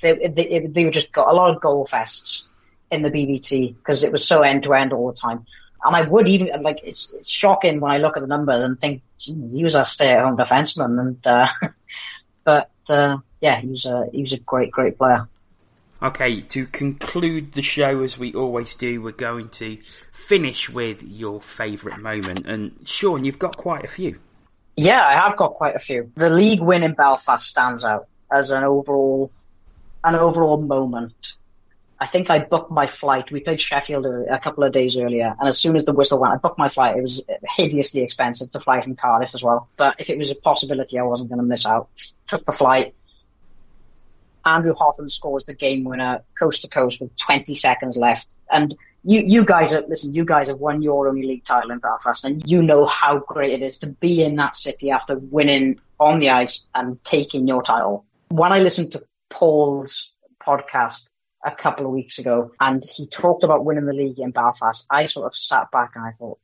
[0.00, 2.44] they, they they were just got a lot of goal fests
[2.90, 5.44] in the BBT because it was so end to end all the time.
[5.84, 8.78] And I would even like it's, it's shocking when I look at the numbers and
[8.78, 11.46] think he was a stay at home defenseman, and uh,
[12.44, 15.28] but uh, yeah, he was a he was a great great player.
[16.02, 19.78] Okay, to conclude the show as we always do, we're going to
[20.12, 22.46] finish with your favourite moment.
[22.46, 24.18] And Sean, you've got quite a few.
[24.76, 26.10] Yeah, I have got quite a few.
[26.16, 29.30] The league win in Belfast stands out as an overall
[30.02, 31.36] an overall moment.
[31.98, 33.30] I think I booked my flight.
[33.30, 36.34] We played Sheffield a, couple of days earlier, and as soon as the whistle went,
[36.34, 36.98] I booked my flight.
[36.98, 40.34] It was hideously expensive to fly from Cardiff as well, but if it was a
[40.34, 41.88] possibility, I wasn't going to miss out.
[42.26, 42.94] Took the flight,
[44.44, 48.36] Andrew Hotham scores the game winner coast to coast with 20 seconds left.
[48.50, 51.78] And you, you guys are, listen, you guys have won your only league title in
[51.78, 55.80] Belfast and you know how great it is to be in that city after winning
[56.00, 58.04] on the ice and taking your title.
[58.28, 61.08] When I listened to Paul's podcast
[61.44, 65.06] a couple of weeks ago and he talked about winning the league in Belfast, I
[65.06, 66.38] sort of sat back and I thought,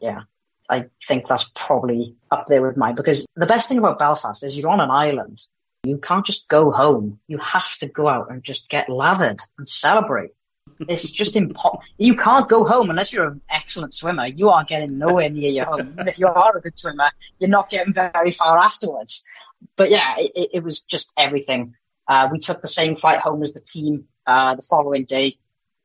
[0.00, 0.22] yeah,
[0.68, 4.56] I think that's probably up there with mine because the best thing about Belfast is
[4.56, 5.42] you're on an island
[5.84, 7.20] you can't just go home.
[7.28, 10.30] You have to go out and just get lathered and celebrate.
[10.80, 11.82] It's just impossible.
[11.98, 14.26] You can't go home unless you're an excellent swimmer.
[14.26, 15.94] You are getting nowhere near your home.
[15.98, 19.24] if you are a good swimmer, you're not getting very far afterwards.
[19.76, 21.74] But yeah, it, it was just everything.
[22.08, 25.38] Uh, we took the same flight home as the team uh, the following day,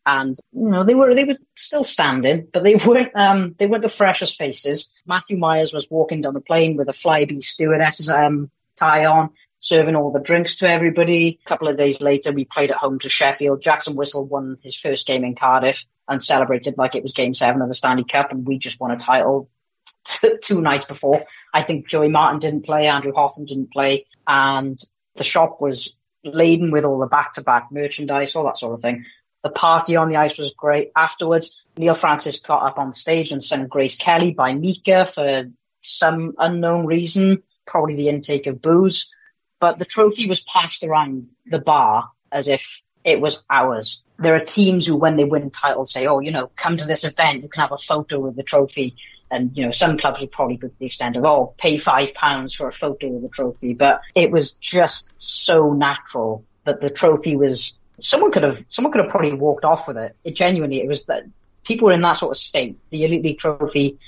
[0.06, 3.84] and you know they were they were still standing, but they weren't um, they weren't
[3.84, 4.92] the freshest faces.
[5.06, 9.30] Matthew Myers was walking down the plane with a Flybe stewardess um, tie on
[9.60, 11.40] serving all the drinks to everybody.
[11.46, 13.62] A couple of days later, we played at home to Sheffield.
[13.62, 17.62] Jackson Whistle won his first game in Cardiff and celebrated like it was game seven
[17.62, 19.50] of the Stanley Cup and we just won a title
[20.42, 21.26] two nights before.
[21.54, 24.80] I think Joey Martin didn't play, Andrew Hotham didn't play, and
[25.16, 29.06] the shop was laden with all the back-to-back merchandise, all that sort of thing.
[29.44, 30.92] The party on the ice was great.
[30.96, 35.50] Afterwards, Neil Francis got up on stage and sang Grace Kelly by Mika for
[35.82, 39.14] some unknown reason, probably the intake of booze
[39.60, 44.04] but the trophy was passed around the bar as if it was ours.
[44.18, 47.04] There are teams who, when they win titles, say, "Oh, you know, come to this
[47.04, 47.44] event.
[47.44, 48.96] You can have a photo with the trophy."
[49.32, 52.14] And you know, some clubs would probably go to the extent of, "Oh, pay five
[52.14, 56.90] pounds for a photo of the trophy." But it was just so natural that the
[56.90, 57.74] trophy was.
[58.02, 60.16] Someone could have, someone could have probably walked off with it.
[60.24, 61.26] It genuinely, it was that
[61.66, 62.78] people were in that sort of state.
[62.92, 64.00] The Elite League trophy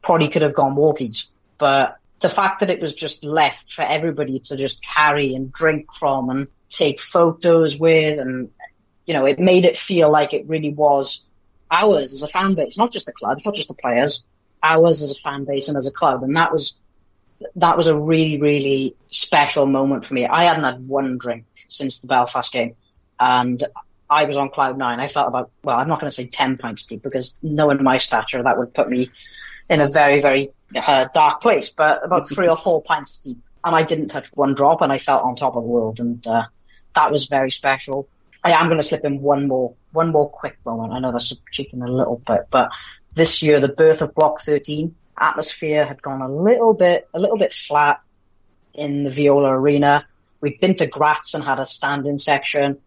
[0.00, 1.28] probably could have gone walkies,
[1.58, 5.92] but the fact that it was just left for everybody to just carry and drink
[5.92, 8.50] from and take photos with and
[9.06, 11.24] you know it made it feel like it really was
[11.70, 14.24] ours as a fan base not just the club not just the players
[14.62, 16.78] ours as a fan base and as a club and that was
[17.56, 22.00] that was a really really special moment for me i hadn't had one drink since
[22.00, 22.74] the belfast game
[23.20, 23.64] and
[24.10, 25.00] I was on cloud nine.
[25.00, 27.96] I felt about, well, I'm not going to say 10 pints deep because knowing my
[27.96, 29.10] stature, that would put me
[29.70, 33.38] in a very, very uh, dark place, but about three or four pints deep.
[33.64, 36.00] And I didn't touch one drop and I felt on top of the world.
[36.00, 36.44] And, uh,
[36.94, 38.08] that was very special.
[38.44, 40.92] I am going to slip in one more, one more quick moment.
[40.92, 42.70] I know that's cheating a little bit, but
[43.14, 47.36] this year, the birth of Block 13, atmosphere had gone a little bit, a little
[47.36, 48.00] bit flat
[48.74, 50.06] in the Viola Arena.
[50.40, 52.78] We'd been to Graz and had a stand-in section,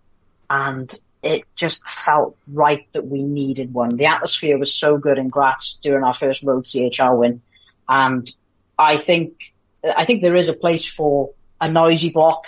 [0.50, 3.90] and it just felt right that we needed one.
[3.90, 7.42] The atmosphere was so good in Graz during our first road CHL win.
[7.88, 8.34] And
[8.78, 12.46] I think, I think there is a place for a noisy block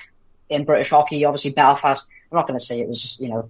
[0.49, 1.25] in British hockey.
[1.25, 3.49] Obviously Belfast, I'm not going to say it was, you know,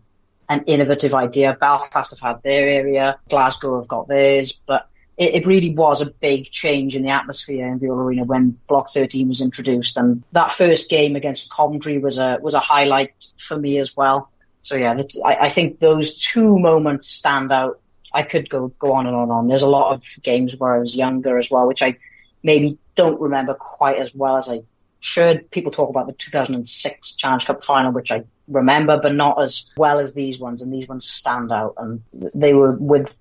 [0.49, 1.57] an innovative idea.
[1.59, 3.19] Belfast have had their area.
[3.29, 7.67] Glasgow have got theirs, but it, it really was a big change in the atmosphere
[7.67, 9.97] in the arena when Block 13 was introduced.
[9.97, 14.31] And that first game against Coventry was a, was a highlight for me as well.
[14.61, 17.79] So yeah, I, I think those two moments stand out.
[18.13, 19.47] I could go go on and on and on.
[19.47, 21.97] There's a lot of games where I was younger as well, which I
[22.43, 24.61] maybe don't remember quite as well as I
[24.99, 25.51] should.
[25.51, 29.99] People talk about the 2006 Challenge Cup final, which I remember, but not as well
[29.99, 30.61] as these ones.
[30.61, 33.15] And these ones stand out, and they were with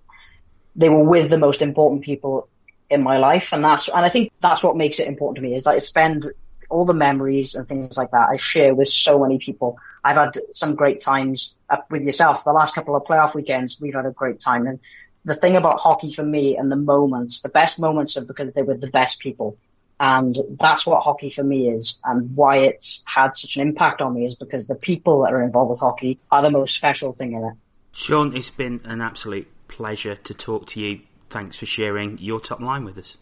[0.75, 2.49] they were with the most important people
[2.89, 5.55] in my life, and that's and I think that's what makes it important to me
[5.55, 6.31] is that I spend
[6.69, 9.79] all the memories and things like that I share with so many people.
[10.07, 12.45] I've had some great times up with yourself.
[12.45, 14.69] The last couple of playoff weekends, we've had a great time.
[14.69, 14.79] And
[15.25, 18.63] the thing about hockey for me and the moments, the best moments are because they
[18.63, 19.59] were the best people.
[19.99, 24.15] And that's what hockey for me is, and why it's had such an impact on
[24.15, 27.33] me is because the people that are involved with hockey are the most special thing
[27.33, 27.55] in it.
[27.91, 31.01] Sean, it's been an absolute pleasure to talk to you.
[31.31, 33.17] Thanks for sharing your top line with us.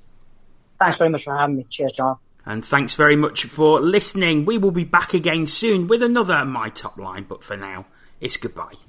[0.79, 1.67] Thanks very much for having me.
[1.71, 2.19] Cheers, John.
[2.47, 4.45] And thanks very much for listening.
[4.45, 7.87] We will be back again soon with another My Top Line, but for now,
[8.21, 8.84] it's goodbye.